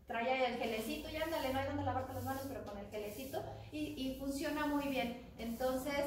traía 0.07 0.47
el 0.47 0.57
gelecito 0.57 1.09
y 1.09 1.17
ándale, 1.17 1.53
no 1.53 1.59
hay 1.59 1.67
donde 1.67 1.83
lavarte 1.83 2.13
las 2.13 2.23
manos, 2.23 2.43
pero 2.47 2.63
con 2.65 2.75
el 2.77 2.87
gelecito 2.87 3.43
y, 3.71 3.93
y 3.95 4.19
funciona 4.19 4.65
muy 4.65 4.87
bien. 4.87 5.31
Entonces, 5.37 6.05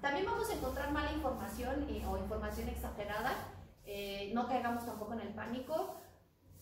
también 0.00 0.24
vamos 0.24 0.48
a 0.48 0.54
encontrar 0.54 0.90
mala 0.90 1.12
información 1.12 1.86
o 2.08 2.16
información 2.16 2.68
exagerada 2.68 3.34
eh, 3.92 4.30
no 4.32 4.46
caigamos 4.46 4.86
tampoco 4.86 5.14
en 5.14 5.20
el 5.20 5.34
pánico. 5.34 5.96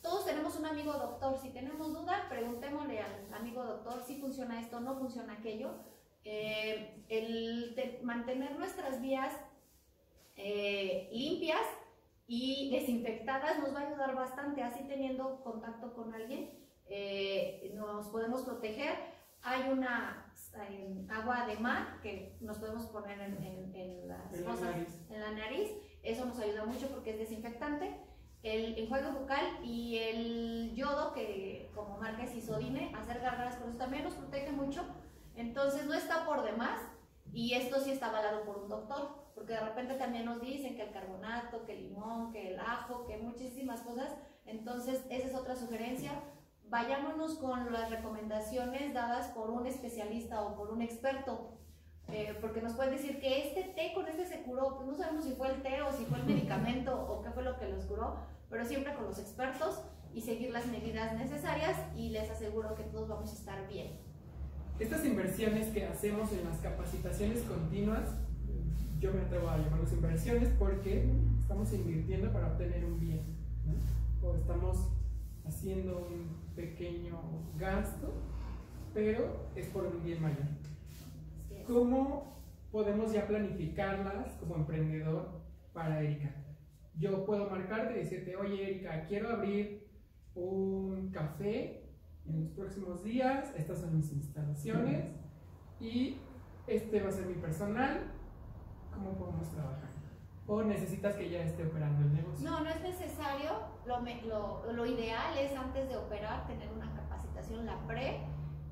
Todos 0.00 0.24
tenemos 0.24 0.56
un 0.56 0.64
amigo 0.64 0.94
doctor, 0.94 1.36
si 1.36 1.50
tenemos 1.50 1.92
duda, 1.92 2.24
preguntémosle 2.30 3.00
al 3.00 3.34
amigo 3.34 3.62
doctor 3.62 4.02
si 4.06 4.18
funciona 4.18 4.58
esto, 4.58 4.80
no 4.80 4.96
funciona 4.96 5.34
aquello. 5.34 5.74
Eh, 6.24 7.04
el 7.10 8.00
mantener 8.02 8.58
nuestras 8.58 9.02
vías 9.02 9.34
eh, 10.36 11.10
limpias 11.12 11.60
y 12.26 12.70
desinfectadas 12.70 13.58
nos 13.58 13.74
va 13.74 13.80
a 13.80 13.88
ayudar 13.88 14.14
bastante, 14.14 14.62
así 14.62 14.84
teniendo 14.88 15.42
contacto 15.42 15.92
con 15.92 16.14
alguien 16.14 16.50
nos 17.74 18.06
podemos 18.06 18.40
proteger. 18.42 18.96
Hay 19.42 19.70
una 19.70 20.32
agua 21.10 21.46
de 21.46 21.58
mar 21.58 22.00
que 22.00 22.38
nos 22.40 22.56
podemos 22.56 22.86
poner 22.86 23.20
en, 23.20 24.08
las 24.08 24.40
cosas, 24.40 24.74
en 25.10 25.20
la 25.20 25.32
nariz 25.32 25.70
eso 26.10 26.24
nos 26.24 26.38
ayuda 26.38 26.64
mucho 26.64 26.88
porque 26.88 27.10
es 27.10 27.18
desinfectante. 27.18 27.96
El 28.42 28.78
enjuague 28.78 29.10
bucal 29.10 29.58
y 29.64 29.98
el 29.98 30.74
yodo, 30.74 31.12
que 31.12 31.70
como 31.74 31.98
marca 31.98 32.22
es 32.22 32.34
isodine, 32.34 32.92
hacer 32.94 33.20
garras 33.20 33.56
con 33.56 33.70
eso 33.70 33.78
también 33.78 34.04
nos 34.04 34.14
protege 34.14 34.52
mucho. 34.52 34.84
Entonces 35.34 35.86
no 35.86 35.94
está 35.94 36.24
por 36.24 36.42
demás 36.42 36.80
y 37.32 37.54
esto 37.54 37.80
sí 37.80 37.90
está 37.90 38.08
avalado 38.08 38.44
por 38.44 38.58
un 38.58 38.68
doctor, 38.68 39.30
porque 39.34 39.52
de 39.52 39.60
repente 39.60 39.94
también 39.94 40.24
nos 40.24 40.40
dicen 40.40 40.76
que 40.76 40.82
el 40.82 40.92
carbonato, 40.92 41.64
que 41.64 41.72
el 41.72 41.88
limón, 41.88 42.32
que 42.32 42.54
el 42.54 42.60
ajo, 42.60 43.06
que 43.06 43.18
muchísimas 43.18 43.80
cosas. 43.82 44.14
Entonces 44.46 45.04
esa 45.10 45.28
es 45.28 45.34
otra 45.34 45.56
sugerencia. 45.56 46.12
Vayámonos 46.68 47.38
con 47.38 47.72
las 47.72 47.90
recomendaciones 47.90 48.94
dadas 48.94 49.28
por 49.28 49.50
un 49.50 49.66
especialista 49.66 50.42
o 50.42 50.56
por 50.56 50.70
un 50.70 50.82
experto 50.82 51.58
eh, 52.10 52.36
porque 52.40 52.62
nos 52.62 52.72
pueden 52.72 52.92
decir 52.92 53.20
que 53.20 53.48
este 53.48 53.64
té 53.74 53.92
con 53.94 54.08
este 54.08 54.26
se 54.26 54.42
curó, 54.42 54.76
pues 54.76 54.88
no 54.88 54.94
sabemos 54.94 55.24
si 55.24 55.32
fue 55.32 55.48
el 55.52 55.62
té 55.62 55.82
o 55.82 55.92
si 55.92 56.04
fue 56.06 56.18
el 56.18 56.24
medicamento 56.24 56.98
o 56.98 57.22
qué 57.22 57.30
fue 57.30 57.42
lo 57.42 57.58
que 57.58 57.68
los 57.68 57.84
curó, 57.84 58.16
pero 58.48 58.64
siempre 58.64 58.94
con 58.94 59.04
los 59.04 59.18
expertos 59.18 59.82
y 60.14 60.22
seguir 60.22 60.50
las 60.50 60.66
medidas 60.66 61.14
necesarias 61.18 61.76
y 61.94 62.08
les 62.08 62.30
aseguro 62.30 62.74
que 62.74 62.84
todos 62.84 63.08
vamos 63.08 63.30
a 63.30 63.34
estar 63.34 63.68
bien. 63.68 63.88
Estas 64.78 65.04
inversiones 65.04 65.68
que 65.68 65.84
hacemos 65.84 66.32
en 66.32 66.44
las 66.44 66.58
capacitaciones 66.58 67.42
continuas, 67.42 68.08
yo 69.00 69.12
me 69.12 69.20
atrevo 69.20 69.50
a 69.50 69.58
llamarlas 69.58 69.92
inversiones 69.92 70.48
porque 70.58 71.10
estamos 71.40 71.72
invirtiendo 71.72 72.32
para 72.32 72.48
obtener 72.48 72.84
un 72.84 72.98
bien, 72.98 73.20
o 74.22 74.34
estamos 74.34 74.88
haciendo 75.46 75.98
un 75.98 76.28
pequeño 76.56 77.20
gasto, 77.58 78.14
pero 78.94 79.50
es 79.54 79.66
por 79.66 79.84
un 79.84 80.02
bien 80.02 80.22
mayor. 80.22 80.46
¿Cómo 81.68 82.40
podemos 82.72 83.12
ya 83.12 83.26
planificarlas 83.26 84.32
como 84.36 84.54
emprendedor 84.54 85.42
para 85.74 86.00
Erika? 86.00 86.34
Yo 86.94 87.26
puedo 87.26 87.50
marcarte 87.50 87.92
y 87.92 87.98
decirte, 87.98 88.36
oye 88.36 88.70
Erika, 88.70 89.04
quiero 89.04 89.28
abrir 89.28 89.86
un 90.34 91.10
café 91.12 91.90
en 92.24 92.40
los 92.40 92.50
próximos 92.52 93.04
días, 93.04 93.52
estas 93.54 93.80
son 93.80 93.94
mis 93.94 94.10
instalaciones 94.10 95.12
y 95.78 96.16
este 96.66 97.02
va 97.02 97.10
a 97.10 97.12
ser 97.12 97.26
mi 97.26 97.34
personal, 97.34 98.00
¿cómo 98.90 99.12
podemos 99.18 99.50
trabajar? 99.50 99.90
¿O 100.46 100.62
necesitas 100.62 101.16
que 101.16 101.28
ya 101.28 101.42
esté 101.42 101.66
operando 101.66 102.00
el 102.00 102.14
negocio? 102.14 102.50
No, 102.50 102.60
no 102.60 102.70
es 102.70 102.80
necesario. 102.80 103.50
Lo, 103.84 104.00
lo, 104.26 104.72
lo 104.72 104.86
ideal 104.86 105.36
es 105.36 105.54
antes 105.54 105.86
de 105.86 105.98
operar 105.98 106.46
tener 106.46 106.72
una 106.72 106.90
capacitación, 106.94 107.66
la 107.66 107.78
pre, 107.86 108.20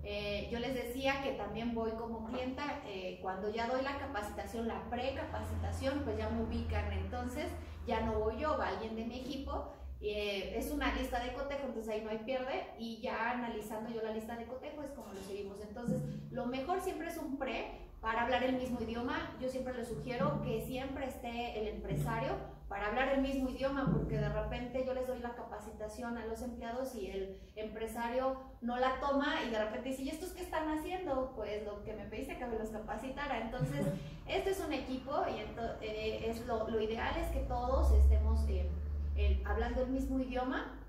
eh, 0.08 0.48
yo 0.52 0.60
les 0.60 0.72
decía 0.72 1.20
que 1.24 1.32
también 1.32 1.74
voy 1.74 1.90
como 1.90 2.26
clienta, 2.26 2.80
eh, 2.86 3.18
cuando 3.20 3.52
ya 3.52 3.66
doy 3.66 3.82
la 3.82 3.98
capacitación, 3.98 4.68
la 4.68 4.88
precapacitación, 4.88 6.02
pues 6.04 6.16
ya 6.16 6.28
me 6.28 6.42
ubican, 6.44 6.92
entonces 6.92 7.46
ya 7.88 8.02
no 8.02 8.20
voy 8.20 8.38
yo, 8.38 8.56
va 8.56 8.68
alguien 8.68 8.94
de 8.94 9.04
mi 9.04 9.18
equipo, 9.18 9.72
eh, 10.00 10.54
es 10.56 10.70
una 10.70 10.94
lista 10.94 11.18
de 11.18 11.32
cotejo, 11.32 11.66
entonces 11.66 11.92
ahí 11.92 12.02
no 12.02 12.10
hay 12.10 12.18
pierde, 12.18 12.68
y 12.78 13.00
ya 13.00 13.32
analizando 13.32 13.90
yo 13.90 14.00
la 14.00 14.12
lista 14.12 14.36
de 14.36 14.46
cotejo 14.46 14.80
es 14.84 14.92
como 14.92 15.12
lo 15.12 15.20
seguimos. 15.22 15.60
Entonces, 15.60 16.00
lo 16.30 16.46
mejor 16.46 16.80
siempre 16.80 17.08
es 17.08 17.16
un 17.16 17.36
pre 17.36 17.72
para 18.00 18.22
hablar 18.22 18.44
el 18.44 18.58
mismo 18.58 18.80
idioma. 18.80 19.36
Yo 19.40 19.48
siempre 19.48 19.74
les 19.74 19.88
sugiero 19.88 20.40
que 20.42 20.60
siempre 20.60 21.06
esté 21.06 21.58
el 21.58 21.66
empresario 21.66 22.36
para 22.68 22.88
hablar 22.88 23.08
el 23.10 23.22
mismo 23.22 23.48
idioma, 23.48 23.88
porque 23.92 24.18
de 24.18 24.28
repente 24.28 24.84
yo 24.84 24.92
les 24.92 25.06
doy 25.06 25.20
la 25.20 25.34
capacitación 25.34 26.18
a 26.18 26.26
los 26.26 26.42
empleados 26.42 26.94
y 26.96 27.10
el 27.10 27.40
empresario 27.54 28.40
no 28.60 28.76
la 28.76 28.98
toma 28.98 29.44
y 29.46 29.50
de 29.50 29.64
repente 29.64 29.90
dice, 29.90 30.02
¿y 30.02 30.08
estos 30.08 30.30
qué 30.32 30.42
están 30.42 30.68
haciendo? 30.68 31.32
Pues 31.36 31.64
lo 31.64 31.84
que 31.84 31.92
me 31.92 32.06
pediste 32.06 32.36
que 32.36 32.46
me 32.46 32.58
los 32.58 32.70
capacitara. 32.70 33.40
Entonces, 33.40 33.86
este 34.26 34.50
es 34.50 34.60
un 34.60 34.72
equipo 34.72 35.12
y 35.28 35.40
eh, 35.80 36.28
es 36.28 36.44
lo, 36.46 36.80
ideal 36.80 37.16
es 37.16 37.30
que 37.30 37.40
todos 37.40 37.92
estemos 37.92 38.44
eh, 38.48 39.42
hablando 39.46 39.82
el 39.82 39.90
mismo 39.90 40.18
idioma 40.18 40.80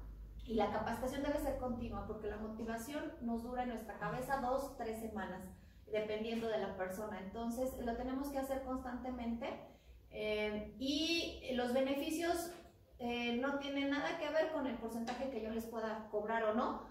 y 0.47 0.55
la 0.55 0.71
capacitación 0.71 1.21
debe 1.21 1.37
ser 1.39 1.57
continua, 1.57 2.07
porque 2.07 2.27
la 2.27 2.37
motivación 2.37 3.13
nos 3.21 3.43
dura 3.43 3.63
en 3.63 3.69
nuestra 3.69 3.99
cabeza 3.99 4.37
dos, 4.37 4.75
tres 4.77 4.99
semanas, 4.99 5.43
dependiendo 5.91 6.47
de 6.47 6.57
la 6.57 6.75
persona. 6.75 7.19
Entonces, 7.19 7.77
lo 7.85 7.95
tenemos 7.97 8.29
que 8.29 8.39
hacer 8.39 8.63
constantemente 8.63 9.76
eh, 10.19 10.73
y 10.79 11.53
los 11.53 11.73
beneficios 11.73 12.49
eh, 12.97 13.37
no 13.39 13.59
tienen 13.59 13.91
nada 13.91 14.17
que 14.17 14.27
ver 14.31 14.51
con 14.51 14.65
el 14.65 14.75
porcentaje 14.77 15.29
que 15.29 15.43
yo 15.43 15.51
les 15.51 15.65
pueda 15.65 16.07
cobrar 16.09 16.43
o 16.45 16.55
no, 16.55 16.81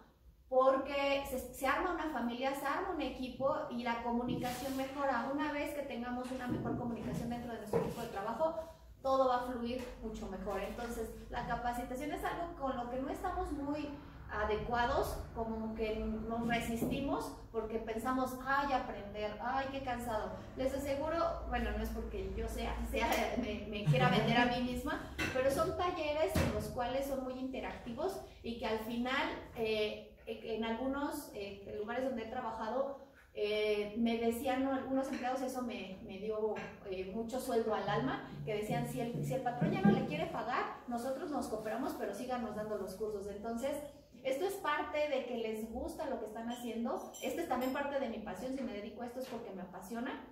porque 0.49 1.25
se, 1.27 1.67
arma 1.67 1.95
una 1.95 2.09
familia, 2.11 2.55
se 2.55 2.65
arma 2.65 2.93
un 2.93 3.03
equipo 3.03 3.53
y 3.69 3.83
la 3.83 4.05
comunicación 4.05 4.77
mejora. 4.77 5.29
Una 5.35 5.51
vez 5.51 5.75
que 5.75 5.83
tengamos 5.83 6.31
una 6.31 6.47
mejor 6.47 6.79
comunicación 6.79 7.31
dentro 7.31 7.51
de 7.51 7.59
nuestro 7.59 7.81
equipo 7.81 8.01
de 8.01 8.09
trabajo, 8.09 8.61
todo 9.03 9.29
va 9.29 9.39
a 9.39 9.47
fluir 9.51 9.85
mucho 10.05 10.29
mejor. 10.29 10.61
Entonces, 10.61 11.11
la 11.29 11.49
capacitación 11.49 12.13
es 12.13 12.23
algo 12.23 12.55
con 12.61 12.77
lo 12.77 12.89
que 12.89 13.03
no 13.03 13.11
estamos 13.11 13.51
muy 13.51 13.89
adecuados, 14.31 15.19
como 15.35 15.75
que 15.75 15.97
nos 15.97 16.47
resistimos 16.47 17.33
porque 17.53 17.79
pensamos, 17.79 18.37
ay, 18.45 18.73
aprender, 18.73 19.39
ay, 19.41 19.67
qué 19.73 19.83
cansado. 19.83 20.33
Les 20.57 20.75
aseguro, 20.75 21.45
bueno, 21.49 21.71
no 21.71 21.83
es 21.83 21.91
porque 21.91 22.31
yo 22.37 22.47
sea, 22.49 22.77
sea 22.91 23.09
me, 23.39 23.85
quiera 23.85 24.11
vender 24.11 24.37
a 24.37 24.47
mí 24.47 24.63
misma, 24.63 25.15
pero 25.33 25.51
son 25.51 25.77
talleres 25.77 26.35
en 26.37 26.55
los 26.55 26.65
cuales 26.67 27.07
son 27.07 27.25
muy 27.25 27.35
interactivos 27.39 28.21
y 28.43 28.59
que 28.59 28.67
al 28.67 28.81
final, 28.81 29.29
eh, 29.57 30.13
en 30.27 30.65
algunos 30.65 31.31
eh, 31.35 31.75
lugares 31.79 32.05
donde 32.05 32.25
he 32.25 32.31
trabajado, 32.31 33.07
eh, 33.39 33.95
me 33.99 34.17
decían 34.17 34.67
algunos 34.67 35.09
empleados, 35.09 35.43
eso 35.43 35.61
me, 35.63 35.99
me 36.07 36.19
dio 36.19 36.55
mucho 37.13 37.39
sueldo 37.39 37.75
al 37.75 37.89
alma, 37.89 38.31
que 38.47 38.55
decían, 38.55 38.89
si 38.89 39.01
el, 39.01 39.25
si 39.25 39.35
el 39.35 39.43
patrón 39.43 39.73
ya 39.73 39.83
no 39.83 39.93
le 39.93 40.07
quiere 40.07 40.27
pagar, 40.27 40.77
nosotros 40.89 41.31
nos 41.31 41.49
cooperamos, 41.49 41.95
pero 41.99 42.15
síganos 42.15 42.57
dando 42.57 42.79
los 42.79 42.95
cursos. 42.95 43.27
Entonces, 43.29 43.77
esto 44.27 44.45
es 44.45 44.55
parte 44.55 45.09
de 45.09 45.25
que 45.27 45.39
les 45.39 45.71
gusta 45.71 46.11
lo 46.11 46.19
que 46.19 46.27
están 46.27 46.51
haciendo. 46.51 47.13
Esto 47.23 47.41
es 47.41 47.49
también 47.49 47.73
parte 47.73 48.01
de 48.01 48.09
mi 48.09 48.19
pasión. 48.19 48.57
Si 48.57 48.63
me 48.63 48.73
dedico 48.73 49.03
a 49.03 49.07
esto 49.07 49.21
es 49.21 49.27
porque 49.27 49.53
me 49.53 49.63
apasiona. 49.63 50.27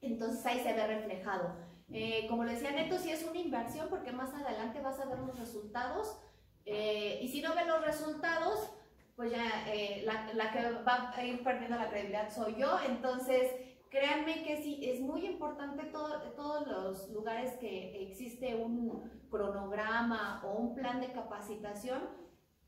Entonces 0.00 0.44
ahí 0.46 0.60
se 0.60 0.72
ve 0.72 0.86
reflejado. 0.86 1.56
Eh, 1.92 2.26
como 2.30 2.44
le 2.44 2.52
decía 2.52 2.70
Neto, 2.70 2.96
sí 2.96 3.10
es 3.10 3.24
una 3.24 3.38
inversión 3.38 3.88
porque 3.90 4.12
más 4.12 4.32
adelante 4.32 4.80
vas 4.80 5.00
a 5.00 5.06
ver 5.06 5.18
los 5.18 5.38
resultados. 5.38 6.16
Eh, 6.64 7.18
y 7.22 7.28
si 7.28 7.42
no 7.42 7.54
ven 7.54 7.68
los 7.68 7.84
resultados, 7.84 8.72
pues 9.16 9.32
ya 9.32 9.64
eh, 9.68 10.02
la, 10.06 10.32
la, 10.32 10.52
que 10.52 10.70
va 10.82 11.12
a 11.14 11.24
ir 11.24 11.42
perdiendo 11.42 11.76
la 11.76 11.90
credibilidad 11.90 12.30
soy 12.30 12.54
yo. 12.56 12.78
Entonces 12.86 13.50
Créanme 13.94 14.42
que 14.42 14.56
sí, 14.56 14.80
es 14.82 15.00
muy 15.00 15.24
importante 15.24 15.84
todo, 15.84 16.20
todos 16.32 16.66
los 16.66 17.10
lugares 17.10 17.52
que 17.60 18.02
existe 18.02 18.56
un 18.56 19.08
cronograma 19.30 20.42
o 20.44 20.54
un 20.54 20.74
plan 20.74 21.00
de 21.00 21.12
capacitación, 21.12 22.02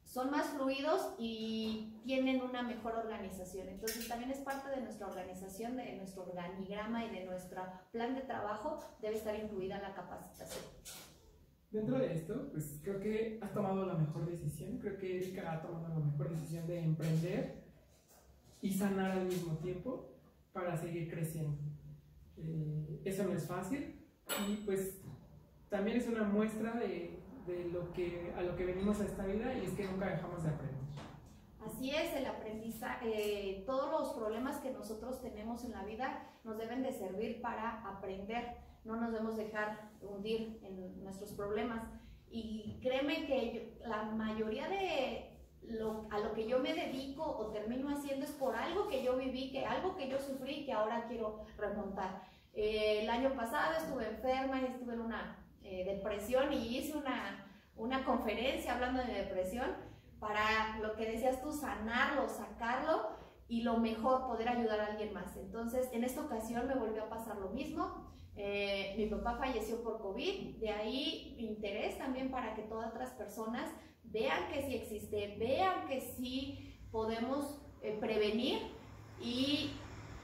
son 0.07 0.31
más 0.31 0.47
fluidos 0.51 1.15
y 1.19 2.01
tienen 2.05 2.41
una 2.41 2.63
mejor 2.63 2.95
organización. 2.95 3.69
Entonces 3.69 4.09
también 4.09 4.31
es 4.31 4.39
parte 4.39 4.71
de 4.71 4.81
nuestra 4.81 5.09
organización, 5.09 5.77
de 5.77 5.97
nuestro 5.97 6.23
organigrama 6.23 7.05
y 7.05 7.11
de 7.11 7.25
nuestro 7.27 7.63
plan 7.93 8.15
de 8.15 8.23
trabajo, 8.23 8.79
debe 9.03 9.17
estar 9.17 9.35
incluida 9.35 9.83
la 9.83 9.95
capacitación. 9.95 10.65
Dentro 11.71 11.99
de 11.99 12.15
esto, 12.15 12.49
pues 12.53 12.81
creo 12.83 13.01
que 13.01 13.39
has 13.43 13.53
tomado 13.53 13.85
la 13.85 13.95
mejor 13.95 14.25
decisión, 14.25 14.79
creo 14.79 14.97
que 14.97 15.19
Erika 15.19 15.53
ha 15.53 15.61
tomado 15.61 15.89
la 15.89 16.07
mejor 16.07 16.31
decisión 16.31 16.67
de 16.67 16.79
emprender 16.79 17.65
y 18.63 18.73
sanar 18.73 19.11
al 19.11 19.27
mismo 19.27 19.59
tiempo 19.59 20.13
para 20.53 20.77
seguir 20.77 21.11
creciendo. 21.11 21.59
Eh, 22.39 23.03
eso 23.05 23.25
no 23.25 23.33
es 23.33 23.47
fácil 23.47 24.01
y 24.49 24.57
pues 24.65 25.01
también 25.69 25.97
es 25.97 26.07
una 26.07 26.23
muestra 26.23 26.73
de, 26.75 27.19
de, 27.47 27.65
lo 27.71 27.93
que, 27.93 28.33
a 28.37 28.43
lo 28.43 28.57
que 28.57 28.65
venimos 28.65 29.01
a 29.01 29.05
esta 29.05 29.25
vida 29.25 29.55
y 29.55 29.67
es 29.67 29.73
que 29.73 29.85
nunca 29.85 30.07
dejamos 30.07 30.43
de 30.43 30.51
aprender. 30.51 30.87
Así 31.67 31.91
es, 31.91 32.15
el 32.15 32.27
aprendizaje, 32.27 33.09
eh, 33.51 33.65
todos 33.67 33.91
los 33.91 34.13
problemas 34.15 34.59
que 34.59 34.71
nosotros 34.71 35.21
tenemos 35.21 35.65
en 35.65 35.73
la 35.73 35.85
vida 35.85 36.23
nos 36.45 36.59
deben 36.59 36.83
de 36.83 36.93
servir 36.93 37.41
para 37.41 37.85
aprender, 37.89 38.57
no 38.85 38.97
nos 38.97 39.11
debemos 39.11 39.37
dejar 39.37 39.91
hundir 40.01 40.61
en 40.63 41.03
nuestros 41.03 41.33
problemas. 41.33 41.83
Y 42.31 42.79
créeme 42.83 43.27
que 43.27 43.79
la 43.85 44.05
mayoría 44.05 44.69
de 44.69 45.37
lo, 45.63 46.07
a 46.11 46.19
lo 46.19 46.33
que 46.35 46.47
yo 46.47 46.61
me 46.61 46.73
dedico 46.73 47.25
o 47.25 47.51
termino 47.51 47.91
haciendo 47.91 48.25
es 48.25 48.33
por 48.33 48.55
algo 48.55 48.87
que 48.89 49.03
yo 49.03 49.17
viví, 49.17 49.51
que 49.51 49.67
algo 49.67 49.97
que 49.97 50.09
yo 50.09 50.19
sufrí 50.19 50.65
que 50.65 50.73
ahora 50.73 51.07
quiero 51.09 51.45
remontar. 51.57 52.23
Eh, 52.55 53.03
el 53.03 53.11
año 53.11 53.35
pasado 53.35 53.77
estuve 53.77 54.09
enferma 54.09 54.61
y 54.61 54.67
estuve 54.67 54.95
en 54.95 55.01
una 55.01 55.46
eh, 55.69 55.85
depresión 55.85 56.53
y 56.53 56.79
hice 56.79 56.97
una, 56.97 57.45
una 57.77 58.05
conferencia 58.05 58.75
hablando 58.75 59.03
de 59.03 59.13
depresión 59.13 59.67
para 60.21 60.79
lo 60.79 60.95
que 60.95 61.11
decías 61.11 61.43
tú, 61.43 61.53
sanarlo, 61.53 62.29
sacarlo 62.29 63.11
y 63.49 63.63
lo 63.63 63.79
mejor, 63.79 64.27
poder 64.27 64.49
ayudar 64.49 64.81
a 64.81 64.87
alguien 64.87 65.13
más. 65.13 65.37
Entonces, 65.37 65.89
en 65.93 66.05
esta 66.05 66.23
ocasión 66.23 66.69
me 66.69 66.75
volvió 66.75 67.05
a 67.05 67.09
pasar 67.09 67.37
lo 67.39 67.51
mismo. 67.51 68.13
Eh, 68.37 68.95
mi 68.97 69.07
papá 69.07 69.39
falleció 69.39 69.83
por 69.83 70.01
COVID, 70.01 70.57
de 70.57 70.71
ahí 70.71 71.35
mi 71.37 71.47
interés 71.47 71.99
también 71.99 72.31
para 72.31 72.55
que 72.55 72.63
todas 72.63 72.91
otras 72.91 73.11
personas 73.11 73.71
vean 74.05 74.49
que 74.53 74.63
sí 74.63 74.75
existe, 74.75 75.37
vean 75.39 75.89
que 75.89 76.01
sí 76.01 76.79
podemos 76.93 77.59
eh, 77.83 77.97
prevenir 77.99 78.61
y 79.21 79.73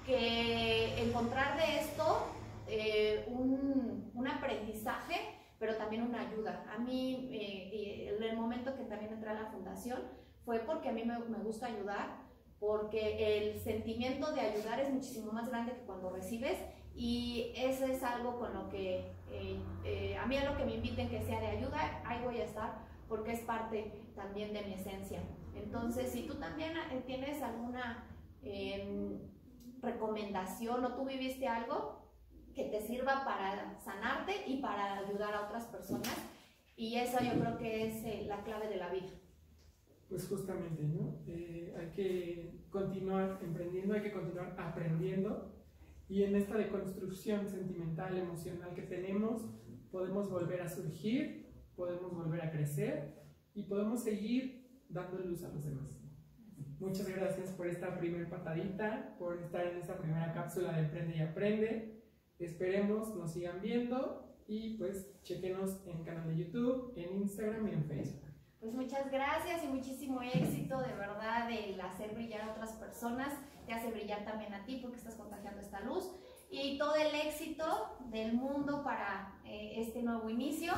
que 0.07 1.03
encontrar 1.03 1.57
de 1.57 1.81
esto 1.81 2.27
eh, 2.67 3.25
un, 3.29 4.11
un, 4.15 4.29
aprendizaje, 4.29 5.17
pero 5.59 5.77
también 5.77 6.03
una 6.03 6.21
ayuda. 6.21 6.65
A 6.75 6.79
mí, 6.79 7.29
eh, 7.33 8.17
el 8.21 8.37
momento 8.37 8.75
que 8.77 8.85
también 8.85 9.13
entré 9.13 9.31
a 9.31 9.35
la 9.35 9.47
fundación, 9.47 10.01
fue 10.45 10.61
porque 10.61 10.89
a 10.89 10.93
mí 10.93 11.05
me, 11.05 11.19
me, 11.19 11.39
gusta 11.39 11.67
ayudar, 11.67 12.23
porque 12.59 13.39
el 13.39 13.61
sentimiento 13.61 14.33
de 14.33 14.41
ayudar 14.41 14.81
es 14.81 14.93
muchísimo 14.93 15.33
más 15.33 15.49
grande 15.49 15.73
que 15.73 15.83
cuando 15.83 16.11
recibes 16.11 16.59
y 16.95 17.53
eso 17.57 17.87
es 17.87 18.03
algo 18.03 18.39
con 18.39 18.55
lo 18.55 18.69
que 18.69 19.13
a 20.21 20.27
mí 20.27 20.37
a 20.37 20.51
lo 20.51 20.57
que 20.57 20.65
me 20.65 20.75
inviten 20.75 21.09
que 21.09 21.23
sea 21.23 21.41
de 21.41 21.47
ayuda, 21.47 22.03
ahí 22.05 22.23
voy 22.23 22.39
a 22.39 22.45
estar 22.45 22.83
porque 23.09 23.33
es 23.33 23.41
parte 23.41 23.93
también 24.15 24.53
de 24.53 24.63
mi 24.63 24.75
esencia. 24.75 25.21
Entonces, 25.55 26.11
si 26.11 26.23
tú 26.23 26.37
también 26.37 26.73
eh, 26.77 27.03
tienes 27.07 27.43
alguna 27.43 28.07
em, 28.43 29.19
recomendación 29.81 30.85
o 30.85 30.95
tú 30.95 31.05
viviste 31.05 31.47
algo 31.47 32.02
que 32.55 32.65
te 32.65 32.81
sirva 32.81 33.25
para 33.25 33.79
sanarte 33.81 34.33
y 34.47 34.61
para 34.61 34.99
ayudar 34.99 35.35
a 35.35 35.47
otras 35.47 35.67
personas, 35.67 36.17
y 36.77 36.97
eso 36.97 37.19
yo 37.23 37.39
creo 37.41 37.59
que 37.59 37.89
es 37.89 38.05
eh, 38.05 38.25
la 38.27 38.43
clave 38.43 38.69
de 38.69 38.77
la 38.77 38.91
vida. 38.91 39.11
Pues 40.09 40.29
justamente, 40.29 40.83
¿no? 40.83 41.21
Eh, 41.27 41.75
hay 41.79 41.91
que 41.91 42.67
continuar 42.71 43.39
emprendiendo, 43.43 43.95
hay 43.95 44.03
que 44.03 44.13
continuar 44.13 44.55
aprendiendo 44.59 45.55
y 46.09 46.25
en 46.25 46.37
esta 46.37 46.57
deconstrucción 46.57 47.49
sentimental, 47.49 48.19
emocional 48.19 48.75
que 48.75 48.83
tenemos, 48.83 49.47
podemos 49.91 50.31
volver 50.31 50.61
a 50.61 50.69
surgir 50.69 51.43
podemos 51.77 52.15
volver 52.15 52.43
a 52.43 52.51
crecer 52.51 53.15
y 53.55 53.65
podemos 53.65 54.03
seguir 54.03 54.85
dando 54.89 55.19
luz 55.19 55.43
a 55.45 55.49
los 55.49 55.65
demás. 55.65 55.99
Muchas 56.79 57.09
gracias 57.09 57.51
por 57.51 57.69
esta 57.69 57.97
primera 57.99 58.29
patadita, 58.29 59.15
por 59.19 59.39
estar 59.39 59.67
en 59.67 59.79
esta 59.79 59.99
primera 59.99 60.33
cápsula 60.33 60.73
de 60.73 60.81
Emprende 60.81 61.17
y 61.17 61.21
Aprende. 61.21 62.02
Esperemos 62.43 63.15
nos 63.15 63.33
sigan 63.33 63.61
viendo 63.61 64.23
y 64.49 64.77
pues 64.77 65.07
chequenos 65.23 65.81
en 65.87 65.99
el 65.99 66.05
canal 66.05 66.29
de 66.29 66.45
YouTube, 66.45 66.93
en 66.97 67.23
Instagram 67.23 67.69
y 67.69 67.71
en 67.71 67.85
Facebook. 67.85 68.23
Pues 68.61 68.75
muchas 68.75 69.11
gracias 69.11 69.65
y 69.65 69.69
muchísimo 69.69 70.21
éxito, 70.23 70.81
de 70.81 70.93
verdad, 70.95 71.51
el 71.51 71.81
hacer 71.81 72.15
brillar 72.15 72.43
a 72.43 72.53
otras 72.53 72.73
personas, 72.73 73.33
te 73.67 73.73
hace 73.73 73.91
brillar 73.91 74.25
también 74.25 74.55
a 74.55 74.65
ti 74.65 74.79
porque 74.83 74.99
estás 74.99 75.15
contagiando 75.15 75.61
esta 75.61 75.81
luz 75.81 76.11
y 76.51 76.79
todo 76.79 76.95
el 76.97 77.15
éxito 77.15 77.97
del 78.11 78.35
mundo 78.35 78.83
para 78.85 79.41
eh, 79.45 79.75
este 79.77 80.03
nuevo 80.03 80.29
inicio. 80.29 80.73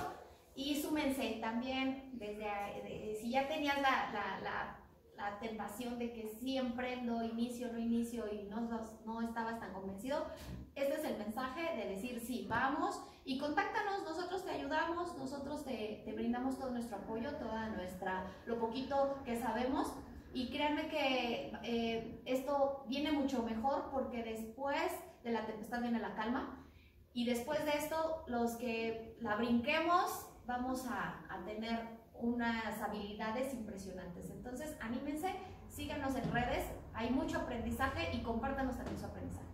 Y 0.57 0.81
súmense 0.81 1.39
también, 1.41 2.11
desde, 2.13 3.17
si 3.21 3.31
ya 3.31 3.49
tenías 3.49 3.81
la, 3.83 4.84
la, 5.17 5.39
tentación 5.39 5.99
de 5.99 6.13
que 6.13 6.29
sí 6.29 6.57
emprendo, 6.57 7.25
inicio, 7.25 7.73
no 7.73 7.79
inicio 7.79 8.25
y 8.33 8.45
no, 8.45 8.61
no 9.05 9.23
estabas 9.23 9.61
tan 9.61 9.73
convencido, 9.73 10.27
este 10.75 10.95
es 10.95 11.05
el 11.05 11.19
mensaje 11.19 11.77
de 11.77 11.95
decir 11.95 12.21
sí, 12.21 12.47
vamos 12.49 13.01
y 13.25 13.39
contáctanos, 13.39 14.03
nosotros 14.03 14.45
te 14.45 14.51
ayudamos, 14.51 15.17
nosotros 15.17 15.65
te, 15.65 16.03
te 16.05 16.13
brindamos 16.13 16.59
todo 16.59 16.71
nuestro 16.71 16.97
apoyo, 16.97 17.33
toda 17.37 17.69
nuestra, 17.71 18.27
lo 18.47 18.59
poquito 18.59 19.19
que 19.25 19.41
sabemos 19.41 19.93
y 20.35 20.51
créanme 20.51 20.89
que 20.89 21.53
eh, 21.63 22.21
esto 22.27 22.85
viene 22.89 23.13
mucho 23.13 23.43
mejor 23.45 23.91
porque 23.93 24.25
después 24.25 24.93
de 25.23 25.31
la 25.31 25.47
tempestad 25.47 25.81
viene 25.81 26.01
la 26.01 26.15
calma 26.17 26.67
y 27.13 27.25
después 27.25 27.65
de 27.65 27.71
esto 27.79 28.25
los 28.27 28.57
que 28.57 29.17
la 29.21 29.37
brinquemos 29.37 30.29
vamos 30.45 30.87
a, 30.87 31.25
a 31.31 31.45
tener 31.45 32.04
unas 32.25 32.81
habilidades 32.81 33.53
impresionantes. 33.53 34.31
Entonces, 34.31 34.77
anímense, 34.81 35.35
síganos 35.69 36.17
en 36.17 36.33
redes, 36.33 36.65
hay 36.95 37.11
mucho 37.11 37.39
aprendizaje 37.39 38.15
y 38.17 38.23
compártanos 38.23 38.77
también 38.77 38.99
su 38.99 39.07
aprendizaje. 39.07 39.49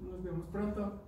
Nos 0.00 0.22
vemos 0.22 0.46
pronto. 0.52 1.02